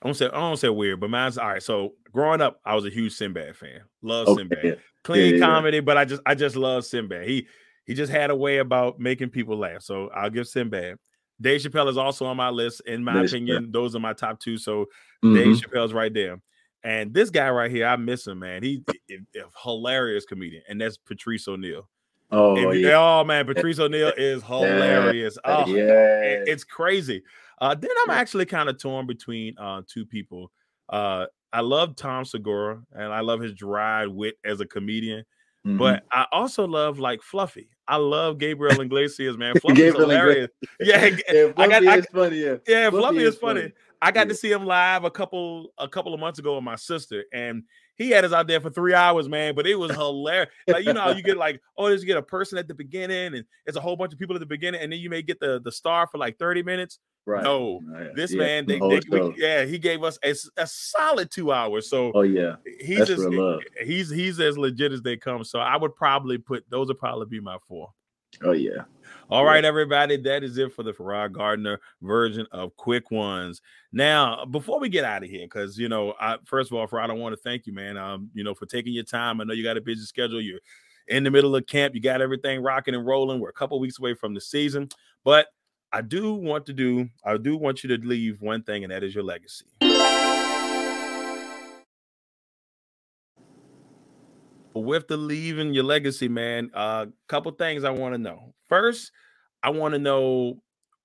I 0.03 0.07
don't 0.07 0.14
say 0.14 0.27
I 0.27 0.31
don't 0.31 0.57
say 0.57 0.68
weird, 0.68 1.01
but 1.01 1.11
mine's 1.11 1.38
all 1.38 1.48
right. 1.48 1.62
So 1.62 1.94
growing 2.12 2.40
up, 2.40 2.61
I 2.64 2.74
was 2.74 2.85
a 2.85 2.90
huge 2.90 3.14
Sinbad 3.14 3.57
fan. 3.57 3.81
Love 4.03 4.37
Sinbad. 4.37 4.59
Okay. 4.59 4.77
Clean 5.05 5.35
yeah, 5.35 5.40
yeah. 5.40 5.46
comedy, 5.46 5.81
but 5.81 5.96
I 5.96 6.05
just 6.05 6.22
I 6.27 6.35
just 6.35 6.55
love 6.57 6.85
Sinbad. 6.85 7.27
He 7.27 7.46
he 7.88 7.94
just 7.94 8.12
had 8.12 8.31
a 8.31 8.37
way 8.37 8.59
about 8.59 9.01
making 9.01 9.31
people 9.31 9.57
laugh. 9.59 9.83
So 9.83 10.09
I'll 10.14 10.31
give 10.31 10.46
Sinbad. 10.46 10.96
Dave 11.40 11.61
Chappelle 11.61 11.88
is 11.88 11.96
also 11.96 12.27
on 12.27 12.37
my 12.37 12.51
list. 12.51 12.83
In 12.87 13.03
my 13.03 13.14
Dave 13.14 13.31
opinion, 13.31 13.72
those 13.72 13.96
are 13.96 14.01
my 14.01 14.12
top 14.12 14.38
two. 14.38 14.57
So 14.59 14.87
Mhm. 15.24 15.35
Dave 15.35 15.57
Chappelle's 15.57 15.92
right 15.92 16.12
there. 16.14 16.40
And 16.85 17.12
this 17.12 17.31
guy 17.31 17.51
right 17.51 17.70
here, 17.70 17.87
I 17.87 17.96
miss 17.96 18.27
him, 18.27 18.38
man. 18.38 18.62
He 18.62 18.85
a, 19.11 19.16
hilarious 19.64 20.24
comedian, 20.24 20.62
and 20.68 20.81
that's 20.81 20.96
Patrice 20.96 21.48
O'Neal. 21.48 21.88
Oh, 22.31 22.70
If 22.70 22.79
yeah. 22.81 22.92
oh 22.96 23.24
man, 23.24 23.46
Patrice 23.53 23.79
O'Neal 23.81 24.12
is 24.16 24.42
hilarious. 24.44 25.38
Oh, 25.44 25.66
yeah. 25.66 26.20
it- 26.22 26.48
it's 26.48 26.62
crazy. 26.64 27.22
Uh, 27.61 27.74
then 27.74 27.90
I'm 28.05 28.11
actually 28.11 28.46
kind 28.46 28.68
of 28.68 28.79
torn 28.79 29.07
between 29.07 29.59
uh, 29.59 29.83
two 29.92 30.07
people. 30.07 30.53
Uh, 30.88 31.27
I 31.53 31.61
love 31.62 31.96
Tom 31.96 32.24
Segura 32.24 32.81
and 32.92 33.12
I 33.12 33.20
love 33.20 33.40
his 33.40 33.55
dry 33.55 34.07
wit 34.07 34.37
as 34.44 34.61
a 34.61 34.66
comedian, 34.66 35.24
Mhm. 35.68 35.78
but 35.78 36.04
I 36.11 36.26
also 36.33 36.66
love 36.66 36.98
like 36.98 37.22
Fluffy. 37.22 37.68
I 37.87 37.96
love 37.96 38.38
Gabriel 38.38 38.81
Iglesias, 38.81 39.37
man. 39.37 39.54
Fluffy's 39.61 39.78
Gabriel 39.78 40.09
hilarious. 40.11 40.50
Yeah, 40.81 41.04
yeah, 41.33 41.52
I 41.57 41.68
got- 41.68 41.83
Fluffy 41.83 41.88
I- 41.88 41.96
is 41.98 42.07
funny. 42.12 42.37
Yeah, 42.38 42.57
yeah, 42.66 42.90
Fluffy 42.90 43.00
Fluffy 43.02 43.18
is 43.24 43.35
is 43.35 43.40
funny. 43.40 43.61
funny. 43.62 43.72
I 44.00 44.11
got 44.12 44.20
Yeah. 44.20 44.24
to 44.28 44.35
see 44.35 44.50
him 44.52 44.64
live 44.64 45.04
a 45.04 45.11
couple 45.11 45.72
a 45.78 45.88
couple 45.88 46.14
of 46.14 46.20
months 46.20 46.38
ago 46.38 46.54
with 46.54 46.64
my 46.64 46.76
sister, 46.76 47.24
and 47.33 47.64
he 47.98 48.11
had 48.11 48.24
us 48.24 48.32
out 48.32 48.46
there 48.46 48.61
for 48.61 48.70
three 48.70 48.94
hours, 48.94 49.28
man. 49.28 49.54
But 49.54 49.66
it 49.66 49.74
was 49.74 49.90
hilarious. 49.90 50.48
Like 50.66 50.84
you 50.84 50.92
know, 50.92 51.00
how 51.02 51.11
you 51.11 51.22
get 51.22 51.37
like, 51.37 51.61
oh, 51.76 51.88
there's 51.88 52.00
you 52.02 52.06
get 52.06 52.16
a 52.16 52.22
person 52.22 52.56
at 52.56 52.68
the 52.68 52.74
beginning, 52.74 53.34
and 53.34 53.44
it's 53.66 53.76
a 53.76 53.80
whole 53.80 53.96
bunch 53.96 54.12
of 54.12 54.18
people 54.18 54.34
at 54.37 54.40
the 54.40 54.46
beginning, 54.46 54.80
and 54.80 54.92
then 54.92 55.00
you 55.00 55.11
may 55.11 55.20
get 55.22 55.40
the 55.40 55.61
the 55.62 55.72
star 55.72 56.06
for 56.06 56.18
like 56.18 56.38
30 56.38 56.62
minutes. 56.62 56.98
right. 57.26 57.42
No, 57.44 57.80
Oh, 57.82 58.00
yeah, 58.00 58.08
This 58.14 58.32
yeah, 58.32 58.38
man, 58.38 58.66
they, 58.66 58.78
whole 58.78 58.90
they- 58.90 59.00
we- 59.11 59.34
yeah, 59.37 59.64
he 59.64 59.78
gave 59.78 60.02
us 60.02 60.18
a, 60.24 60.34
a, 60.56 60.66
solid 60.66 61.30
two 61.30 61.52
hours. 61.52 61.90
So 61.90 62.12
Oh 62.14 62.22
yeah, 62.22 62.56
he's 62.80 62.98
that's 62.98 63.11
just 63.11 63.28
he's 63.84 64.08
he's 64.11 64.40
as 64.40 64.56
legit 64.56 64.92
as 64.92 65.02
they 65.02 65.16
come. 65.16 65.44
So 65.44 65.58
I 65.58 65.76
would 65.76 65.94
probably 65.96 66.38
put 66.38 66.64
those 66.70 66.88
would 66.88 66.98
probably 66.98 67.26
be 67.26 67.40
my 67.40 67.58
four. 67.66 67.90
Oh 68.42 68.53
yeah. 68.53 68.83
All 69.31 69.44
right, 69.44 69.62
everybody, 69.62 70.16
that 70.16 70.42
is 70.42 70.57
it 70.57 70.72
for 70.72 70.83
the 70.83 70.94
Farrar 70.94 71.29
Gardner 71.29 71.81
version 72.01 72.46
of 72.51 72.74
Quick 72.77 73.11
Ones. 73.11 73.61
Now, 73.92 74.46
before 74.46 74.81
we 74.81 74.88
get 74.88 75.05
out 75.05 75.22
of 75.22 75.29
here, 75.29 75.44
because 75.44 75.79
you 75.79 75.90
know, 75.90 76.14
I, 76.18 76.38
first 76.44 76.70
of 76.70 76.79
all, 76.79 76.87
Farrar, 76.87 77.11
I 77.11 77.14
want 77.14 77.35
to 77.35 77.40
thank 77.42 77.66
you, 77.66 77.74
man. 77.74 77.98
Um, 77.98 78.31
you 78.33 78.42
know, 78.42 78.55
for 78.55 78.64
taking 78.64 78.94
your 78.94 79.05
time. 79.05 79.40
I 79.40 79.44
know 79.44 79.53
you 79.53 79.62
got 79.62 79.77
a 79.77 79.83
busy 79.83 80.05
schedule. 80.07 80.40
You're 80.40 80.61
in 81.09 81.24
the 81.24 81.31
middle 81.31 81.55
of 81.55 81.66
camp. 81.66 81.94
You 81.94 82.01
got 82.01 82.22
everything 82.22 82.62
rocking 82.62 82.94
and 82.94 83.07
rolling. 83.07 83.38
We're 83.38 83.51
a 83.51 83.53
couple 83.53 83.79
weeks 83.81 83.98
away 83.98 84.14
from 84.14 84.33
the 84.33 84.40
season, 84.40 84.88
but 85.24 85.48
I 85.92 86.01
do 86.01 86.35
want 86.35 86.64
to 86.66 86.72
do. 86.72 87.09
I 87.24 87.37
do 87.37 87.57
want 87.57 87.85
you 87.85 87.96
to 87.96 88.07
leave 88.07 88.40
one 88.40 88.62
thing, 88.62 88.85
and 88.85 88.92
that 88.92 89.03
is 89.03 89.14
your 89.14 89.24
legacy. 89.24 89.66
With 94.84 95.08
the 95.08 95.16
leaving 95.16 95.74
your 95.74 95.84
legacy, 95.84 96.28
man, 96.28 96.70
a 96.74 96.78
uh, 96.78 97.06
couple 97.26 97.50
things 97.52 97.84
I 97.84 97.90
want 97.90 98.14
to 98.14 98.18
know. 98.18 98.54
First, 98.68 99.12
I 99.62 99.70
want 99.70 99.94
to 99.94 99.98
know 99.98 100.62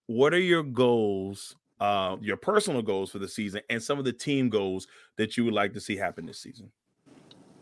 what 0.07 0.33
are 0.33 0.39
your 0.39 0.63
goals, 0.63 1.55
uh, 1.79 2.17
your 2.21 2.38
personal 2.38 2.81
goals 2.81 3.12
for 3.12 3.19
the 3.19 3.27
season, 3.27 3.62
and 3.69 3.81
some 3.81 3.99
of 3.99 4.05
the 4.05 4.13
team 4.13 4.49
goals 4.49 4.88
that 5.17 5.38
you 5.38 5.45
would 5.45 5.53
like 5.53 5.73
to 5.73 5.81
see 5.81 5.95
happen 5.95 6.25
this 6.25 6.39
season. 6.39 6.71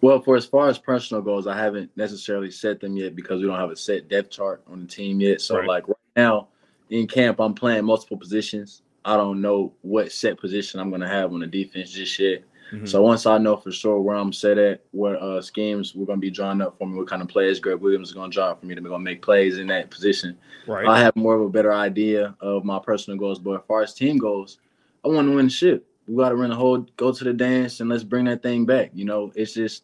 Well, 0.02 0.20
for 0.22 0.36
as 0.36 0.46
far 0.46 0.68
as 0.68 0.80
personal 0.80 1.22
goals, 1.22 1.46
I 1.46 1.56
haven't 1.56 1.96
necessarily 1.96 2.50
set 2.50 2.80
them 2.80 2.98
yet 2.98 3.16
because 3.16 3.40
we 3.40 3.48
don't 3.48 3.60
have 3.60 3.70
a 3.70 3.76
set 3.76 4.10
depth 4.10 4.32
chart 4.32 4.64
on 4.68 4.82
the 4.82 4.88
team 4.88 5.22
yet. 5.22 5.42
So, 5.42 5.58
Right. 5.58 5.68
like 5.68 5.88
right 5.88 5.98
now 6.16 6.48
in 6.90 7.08
camp, 7.08 7.40
I'm 7.40 7.54
playing 7.54 7.86
multiple 7.86 8.18
positions. 8.18 8.82
I 9.06 9.16
don't 9.16 9.42
know 9.42 9.74
what 9.82 10.12
set 10.12 10.40
position 10.40 10.80
I'm 10.80 10.90
going 10.90 11.02
to 11.02 11.08
have 11.08 11.34
on 11.34 11.40
the 11.40 11.48
defense 11.48 11.92
just 11.92 12.18
yet. 12.20 12.44
Mhm. 12.72 12.88
So 12.88 13.02
once 13.02 13.26
I 13.26 13.38
know 13.38 13.58
for 13.58 13.72
sure 13.72 14.00
where 14.00 14.16
I'm 14.16 14.32
set 14.32 14.58
at, 14.58 14.82
what 14.92 15.16
uh, 15.22 15.42
schemes 15.42 15.94
we're 15.94 16.06
going 16.06 16.20
to 16.20 16.22
be 16.22 16.32
drawing 16.32 16.62
up 16.62 16.78
for 16.78 16.88
me, 16.88 16.98
what 16.98 17.08
kind 17.08 17.22
of 17.22 17.28
players 17.28 17.60
Greg 17.60 17.80
Williams 17.80 18.10
is 18.10 18.14
going 18.14 18.32
to 18.32 18.36
draw 18.36 18.54
for 18.56 18.66
me 18.66 18.76
to 18.76 18.82
be 18.82 18.88
going 18.88 19.02
to 19.02 19.12
make 19.12 19.22
plays 19.22 19.58
in 19.58 19.68
that 19.68 19.92
position, 19.92 20.38
right, 20.68 20.88
I 20.88 21.00
have 21.00 21.16
more 21.16 21.36
of 21.36 21.42
a 21.42 21.50
better 21.50 21.74
idea 21.74 22.36
of 22.40 22.64
my 22.64 22.80
personal 22.80 23.20
goals. 23.20 23.40
But 23.40 23.60
as 23.60 23.66
far 23.68 23.84
as 23.84 23.94
team 23.94 24.18
goals, 24.18 24.60
I 25.04 25.10
want 25.10 25.28
to 25.28 25.36
win 25.36 25.46
the 25.46 25.52
ship. 25.52 25.86
We 26.08 26.16
got 26.16 26.30
to 26.30 26.36
run 26.36 26.50
the 26.50 26.56
whole, 26.56 26.86
go 26.98 27.12
to 27.12 27.24
the 27.24 27.34
dance, 27.34 27.80
and 27.80 27.90
let's 27.90 28.04
bring 28.04 28.26
that 28.26 28.42
thing 28.42 28.66
back. 28.66 28.92
You 28.94 29.06
know, 29.06 29.32
it's 29.36 29.54
just 29.54 29.84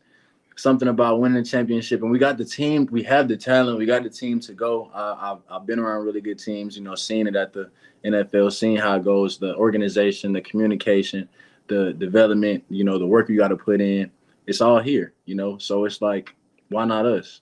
something 0.58 0.88
about 0.88 1.20
winning 1.20 1.42
the 1.42 1.48
championship. 1.48 2.02
And 2.02 2.12
we 2.12 2.20
got 2.20 2.38
the 2.38 2.46
team, 2.46 2.88
we 2.92 3.04
have 3.04 3.28
the 3.28 3.38
talent, 3.38 3.78
we 3.78 3.86
got 3.86 4.04
the 4.04 4.10
team 4.10 4.40
to 4.42 4.54
go. 4.54 4.90
Uh, 4.94 5.16
I've, 5.20 5.56
I've 5.56 5.68
been 5.68 5.80
around 5.80 6.06
really 6.06 6.22
good 6.22 6.40
teams, 6.40 6.76
you 6.76 6.84
know, 6.84 6.96
seeing 6.96 7.28
it 7.28 7.36
at 7.36 7.54
the 7.54 7.70
NFL, 8.04 8.52
seeing 8.52 8.78
how 8.78 8.96
it 8.96 9.04
goes, 9.04 9.38
the 9.38 9.56
organization, 9.56 10.34
the 10.34 10.42
communication, 10.42 11.30
the 11.68 11.94
development, 11.94 12.64
you 12.70 12.84
know, 12.84 12.98
the 12.98 13.08
work 13.08 13.30
you 13.30 13.38
got 13.38 13.50
to 13.50 13.58
put 13.58 13.82
in. 13.82 14.12
It's 14.46 14.62
all 14.62 14.80
here, 14.80 15.14
you 15.26 15.36
know. 15.36 15.58
So 15.58 15.86
it's 15.86 16.02
like, 16.02 16.34
why 16.70 16.86
not 16.86 17.06
us? 17.06 17.42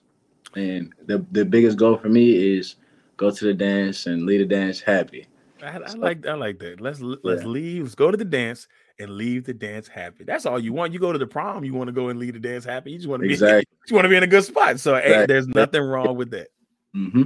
and 0.56 0.92
the 1.06 1.24
the 1.32 1.44
biggest 1.44 1.76
goal 1.76 1.96
for 1.96 2.08
me 2.08 2.56
is 2.56 2.76
go 3.16 3.30
to 3.30 3.44
the 3.44 3.54
dance 3.54 4.06
and 4.06 4.24
leave 4.24 4.40
the 4.40 4.46
dance 4.46 4.80
happy. 4.80 5.26
I, 5.62 5.78
I 5.78 5.92
like 5.92 6.26
I 6.26 6.34
like 6.34 6.58
that. 6.60 6.80
Let's 6.80 7.00
let's 7.00 7.42
yeah. 7.42 7.48
leave. 7.48 7.82
Let's 7.84 7.94
go 7.94 8.10
to 8.10 8.16
the 8.16 8.24
dance 8.24 8.68
and 8.98 9.10
leave 9.10 9.44
the 9.44 9.54
dance 9.54 9.88
happy. 9.88 10.24
That's 10.24 10.46
all 10.46 10.58
you 10.58 10.72
want. 10.72 10.92
You 10.92 10.98
go 10.98 11.12
to 11.12 11.18
the 11.18 11.26
prom, 11.26 11.64
you 11.64 11.74
want 11.74 11.88
to 11.88 11.92
go 11.92 12.08
and 12.08 12.18
leave 12.18 12.34
the 12.34 12.40
dance 12.40 12.64
happy. 12.64 12.92
You 12.92 12.98
just 12.98 13.08
want 13.08 13.22
to 13.22 13.28
be 13.28 13.32
exactly. 13.34 13.64
you 13.88 13.94
want 13.94 14.04
to 14.04 14.08
be 14.08 14.16
in 14.16 14.22
a 14.22 14.28
good 14.28 14.44
spot. 14.44 14.80
So 14.80 14.94
exactly. 14.94 15.14
hey, 15.14 15.26
there's 15.26 15.48
nothing 15.48 15.82
wrong 15.82 16.16
with 16.16 16.30
that. 16.30 16.48
Mm-hmm. 16.94 17.24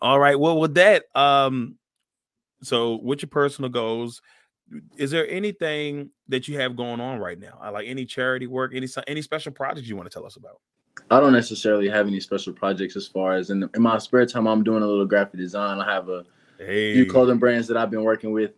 All 0.00 0.18
right. 0.18 0.38
Well, 0.38 0.58
with 0.60 0.74
that, 0.74 1.04
um, 1.14 1.76
so 2.62 2.96
with 2.96 3.22
your 3.22 3.28
personal 3.28 3.70
goals, 3.70 4.22
is 4.96 5.10
there 5.10 5.28
anything 5.28 6.10
that 6.28 6.48
you 6.48 6.58
have 6.58 6.76
going 6.76 7.00
on 7.00 7.18
right 7.18 7.38
now? 7.38 7.58
Like 7.72 7.86
any 7.86 8.04
charity 8.04 8.46
work, 8.46 8.72
any 8.74 8.88
any 9.06 9.22
special 9.22 9.52
projects 9.52 9.88
you 9.88 9.96
want 9.96 10.10
to 10.10 10.14
tell 10.14 10.26
us 10.26 10.36
about? 10.36 10.60
I 11.10 11.20
don't 11.20 11.32
necessarily 11.32 11.88
have 11.88 12.06
any 12.06 12.20
special 12.20 12.52
projects 12.52 12.96
as 12.96 13.06
far 13.06 13.34
as 13.34 13.50
in, 13.50 13.60
the, 13.60 13.70
in 13.74 13.82
my 13.82 13.98
spare 13.98 14.26
time. 14.26 14.46
I'm 14.46 14.64
doing 14.64 14.82
a 14.82 14.86
little 14.86 15.06
graphic 15.06 15.38
design. 15.38 15.78
I 15.78 15.92
have 15.92 16.08
a 16.08 16.24
hey. 16.58 16.94
few 16.94 17.06
clothing 17.06 17.38
brands 17.38 17.66
that 17.68 17.76
I've 17.76 17.90
been 17.90 18.02
working 18.02 18.32
with, 18.32 18.50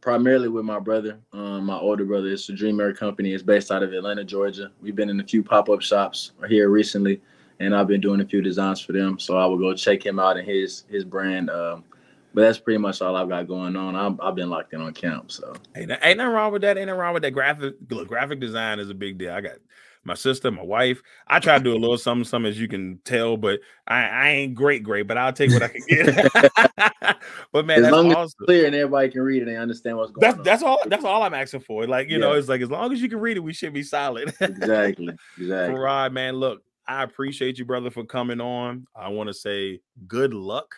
primarily 0.00 0.48
with 0.48 0.64
my 0.64 0.78
brother. 0.78 1.18
Um, 1.32 1.64
my 1.66 1.78
older 1.78 2.04
brother. 2.04 2.28
It's 2.28 2.48
a 2.48 2.52
Dream 2.52 2.80
Air 2.80 2.92
Company. 2.92 3.32
It's 3.32 3.42
based 3.42 3.70
out 3.70 3.82
of 3.82 3.92
Atlanta, 3.92 4.24
Georgia. 4.24 4.70
We've 4.82 4.96
been 4.96 5.08
in 5.08 5.20
a 5.20 5.24
few 5.24 5.42
pop 5.42 5.70
up 5.70 5.80
shops 5.80 6.32
here 6.48 6.68
recently, 6.68 7.22
and 7.60 7.74
I've 7.74 7.88
been 7.88 8.00
doing 8.00 8.20
a 8.20 8.26
few 8.26 8.42
designs 8.42 8.80
for 8.80 8.92
them. 8.92 9.18
So 9.18 9.38
I 9.38 9.46
will 9.46 9.58
go 9.58 9.72
check 9.74 10.04
him 10.04 10.18
out 10.18 10.36
and 10.36 10.46
his 10.46 10.84
his 10.90 11.04
brand. 11.04 11.48
Um, 11.48 11.84
but 12.34 12.42
that's 12.42 12.58
pretty 12.58 12.78
much 12.78 13.00
all 13.00 13.16
I've 13.16 13.28
got 13.28 13.46
going 13.46 13.76
on. 13.76 13.94
I've, 13.94 14.20
I've 14.20 14.34
been 14.34 14.50
locked 14.50 14.74
in 14.74 14.80
on 14.80 14.92
camp. 14.92 15.30
So 15.30 15.54
ain't, 15.76 15.90
ain't 16.02 16.18
nothing 16.18 16.34
wrong 16.34 16.52
with 16.52 16.62
that. 16.62 16.76
Ain't 16.76 16.88
nothing 16.88 17.00
wrong 17.00 17.14
with 17.14 17.22
that. 17.22 17.30
Graphic 17.30 17.74
look, 17.90 18.08
graphic 18.08 18.40
design 18.40 18.80
is 18.80 18.90
a 18.90 18.94
big 18.94 19.18
deal. 19.18 19.32
I 19.32 19.40
got 19.40 19.56
my 20.04 20.14
sister, 20.14 20.50
my 20.50 20.62
wife. 20.62 21.00
I 21.26 21.38
try 21.38 21.58
to 21.58 21.64
do 21.64 21.72
a 21.72 21.78
little 21.78 21.96
something, 21.96 22.24
some 22.24 22.44
as 22.44 22.60
you 22.60 22.68
can 22.68 22.98
tell, 23.04 23.36
but 23.36 23.60
I, 23.86 24.02
I 24.04 24.28
ain't 24.30 24.54
great, 24.54 24.82
great, 24.82 25.06
but 25.06 25.16
I'll 25.16 25.32
take 25.32 25.50
what 25.50 25.62
I 25.62 25.68
can 25.68 25.82
get. 25.88 27.16
but 27.52 27.66
man, 27.66 27.84
as 27.84 27.90
long 27.90 28.10
awesome. 28.12 28.22
as 28.22 28.34
clear 28.34 28.66
and 28.66 28.74
everybody 28.74 29.08
can 29.10 29.22
read 29.22 29.42
it 29.42 29.48
and 29.48 29.58
understand 29.58 29.96
what's 29.96 30.10
going 30.10 30.20
that's, 30.20 30.38
on. 30.38 30.44
That's 30.44 30.62
all. 30.62 30.78
That's 30.86 31.04
all 31.04 31.22
I'm 31.22 31.34
asking 31.34 31.60
for. 31.60 31.86
Like 31.86 32.08
you 32.08 32.14
yeah. 32.14 32.20
know, 32.20 32.32
it's 32.32 32.48
like 32.48 32.60
as 32.60 32.70
long 32.70 32.92
as 32.92 33.00
you 33.00 33.08
can 33.08 33.20
read 33.20 33.36
it, 33.36 33.40
we 33.40 33.52
should 33.52 33.72
be 33.72 33.82
solid. 33.82 34.34
exactly. 34.40 35.14
Exactly. 35.38 35.78
Rod, 35.78 36.12
man, 36.12 36.34
look, 36.34 36.62
I 36.86 37.02
appreciate 37.02 37.58
you, 37.58 37.64
brother, 37.64 37.90
for 37.90 38.04
coming 38.04 38.40
on. 38.40 38.86
I 38.94 39.08
want 39.08 39.28
to 39.28 39.34
say 39.34 39.80
good 40.06 40.34
luck. 40.34 40.74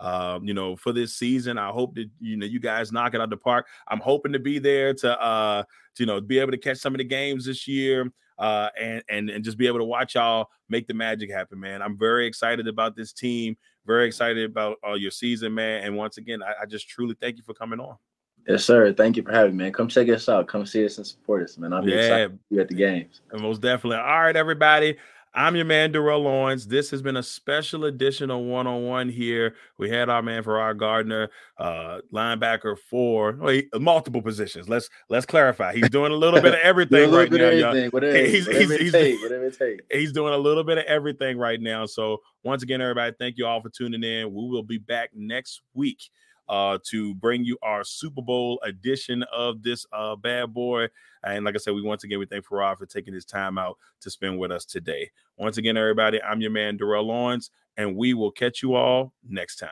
Um, 0.00 0.44
you 0.44 0.54
know, 0.54 0.76
for 0.76 0.92
this 0.92 1.14
season, 1.14 1.58
I 1.58 1.68
hope 1.68 1.94
that 1.94 2.08
you 2.20 2.36
know 2.36 2.46
you 2.46 2.58
guys 2.58 2.90
knock 2.90 3.14
it 3.14 3.20
out 3.20 3.30
the 3.30 3.36
park. 3.36 3.66
I'm 3.86 4.00
hoping 4.00 4.32
to 4.32 4.38
be 4.38 4.58
there 4.58 4.94
to, 4.94 5.20
uh, 5.20 5.62
to 5.62 6.02
you 6.02 6.06
know, 6.06 6.20
be 6.20 6.38
able 6.38 6.52
to 6.52 6.58
catch 6.58 6.78
some 6.78 6.94
of 6.94 6.98
the 6.98 7.04
games 7.04 7.44
this 7.44 7.68
year 7.68 8.10
uh, 8.40 8.70
and 8.80 9.04
and 9.08 9.30
and 9.30 9.44
just 9.44 9.58
be 9.58 9.66
able 9.66 9.78
to 9.78 9.84
watch 9.84 10.14
y'all 10.14 10.48
make 10.68 10.88
the 10.88 10.94
magic 10.94 11.30
happen, 11.30 11.60
man. 11.60 11.82
I'm 11.82 11.96
very 11.96 12.26
excited 12.26 12.66
about 12.66 12.96
this 12.96 13.12
team. 13.12 13.56
Very 13.86 14.06
excited 14.06 14.50
about 14.50 14.78
uh, 14.86 14.94
your 14.94 15.10
season, 15.10 15.54
man. 15.54 15.84
And 15.84 15.96
once 15.96 16.16
again, 16.16 16.42
I, 16.42 16.62
I 16.62 16.66
just 16.66 16.88
truly 16.88 17.14
thank 17.20 17.36
you 17.36 17.42
for 17.42 17.54
coming 17.54 17.80
on. 17.80 17.96
Yes, 18.48 18.64
sir. 18.64 18.92
Thank 18.94 19.16
you 19.16 19.22
for 19.22 19.32
having 19.32 19.56
me, 19.56 19.64
man. 19.64 19.72
Come 19.72 19.88
check 19.88 20.08
us 20.08 20.28
out. 20.28 20.48
Come 20.48 20.64
see 20.64 20.84
us 20.84 20.96
and 20.96 21.06
support 21.06 21.42
us, 21.42 21.58
man. 21.58 21.74
I'm 21.74 21.86
yeah. 21.86 21.96
excited 21.96 22.32
to 22.32 22.38
be 22.54 22.60
at 22.60 22.68
the 22.68 22.74
games. 22.74 23.20
And 23.30 23.42
most 23.42 23.60
definitely. 23.60 23.98
All 23.98 24.20
right, 24.20 24.36
everybody. 24.36 24.96
I'm 25.32 25.54
your 25.54 25.64
man, 25.64 25.92
Darrell 25.92 26.22
Lawrence. 26.22 26.66
This 26.66 26.90
has 26.90 27.02
been 27.02 27.16
a 27.16 27.22
special 27.22 27.84
edition 27.84 28.32
of 28.32 28.40
One 28.40 28.66
on 28.66 28.84
One 28.84 29.08
here. 29.08 29.54
We 29.78 29.88
had 29.88 30.08
our 30.08 30.22
man 30.22 30.42
Ferrod 30.42 30.78
Gardner, 30.78 31.30
uh, 31.56 32.00
linebacker 32.12 32.76
for 32.76 33.32
well, 33.32 33.60
multiple 33.74 34.22
positions. 34.22 34.68
Let's 34.68 34.90
let's 35.08 35.26
clarify. 35.26 35.74
He's 35.74 35.88
doing 35.88 36.10
a 36.10 36.16
little 36.16 36.40
bit 36.40 36.54
of 36.54 36.60
everything 36.62 37.12
right 37.12 37.30
now. 37.30 37.44
Everything, 37.44 37.90
whatever, 37.90 38.16
he's, 38.16 38.46
whatever 38.48 38.76
he's, 38.76 38.92
he's, 38.92 39.22
whatever. 39.22 39.76
He's 39.92 40.12
doing 40.12 40.34
a 40.34 40.38
little 40.38 40.64
bit 40.64 40.78
of 40.78 40.84
everything 40.84 41.38
right 41.38 41.60
now. 41.60 41.86
So 41.86 42.18
once 42.42 42.64
again, 42.64 42.80
everybody, 42.80 43.14
thank 43.16 43.38
you 43.38 43.46
all 43.46 43.62
for 43.62 43.68
tuning 43.70 44.02
in. 44.02 44.34
We 44.34 44.48
will 44.48 44.64
be 44.64 44.78
back 44.78 45.10
next 45.14 45.62
week 45.74 46.10
uh, 46.50 46.78
to 46.82 47.14
bring 47.14 47.44
you 47.44 47.56
our 47.62 47.84
Super 47.84 48.20
Bowl 48.20 48.60
edition 48.64 49.22
of 49.32 49.62
this 49.62 49.86
uh, 49.92 50.16
bad 50.16 50.52
boy. 50.52 50.88
And 51.22 51.44
like 51.44 51.54
I 51.54 51.58
said, 51.58 51.74
we 51.74 51.82
once 51.82 52.02
again 52.02 52.18
we 52.18 52.26
thank 52.26 52.44
Ferrod 52.44 52.76
for 52.76 52.86
taking 52.86 53.14
his 53.14 53.24
time 53.24 53.56
out 53.56 53.78
to 54.00 54.10
spend 54.10 54.38
with 54.38 54.50
us 54.50 54.64
today. 54.64 55.10
Once 55.38 55.56
again, 55.58 55.76
everybody, 55.76 56.20
I'm 56.20 56.40
your 56.40 56.50
man 56.50 56.76
Darrell 56.76 57.06
Lawrence, 57.06 57.50
and 57.76 57.96
we 57.96 58.14
will 58.14 58.32
catch 58.32 58.62
you 58.62 58.74
all 58.74 59.12
next 59.26 59.56
time. 59.56 59.70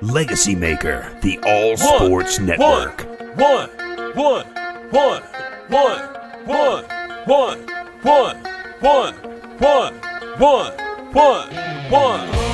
Legacy 0.00 0.54
Maker, 0.54 1.18
the 1.20 1.38
All 1.40 1.76
Sports 1.76 2.38
one, 2.38 2.46
Network. 2.46 3.02
One, 3.36 3.68
one, 4.14 4.46
one, 4.90 5.22
one, 5.68 6.02
one, 6.46 6.84
one, 7.26 7.66
one, 8.02 8.42
one, 8.80 9.14
one, 9.58 9.94
one, 10.38 10.72
one, 11.12 11.90
one. 11.90 12.53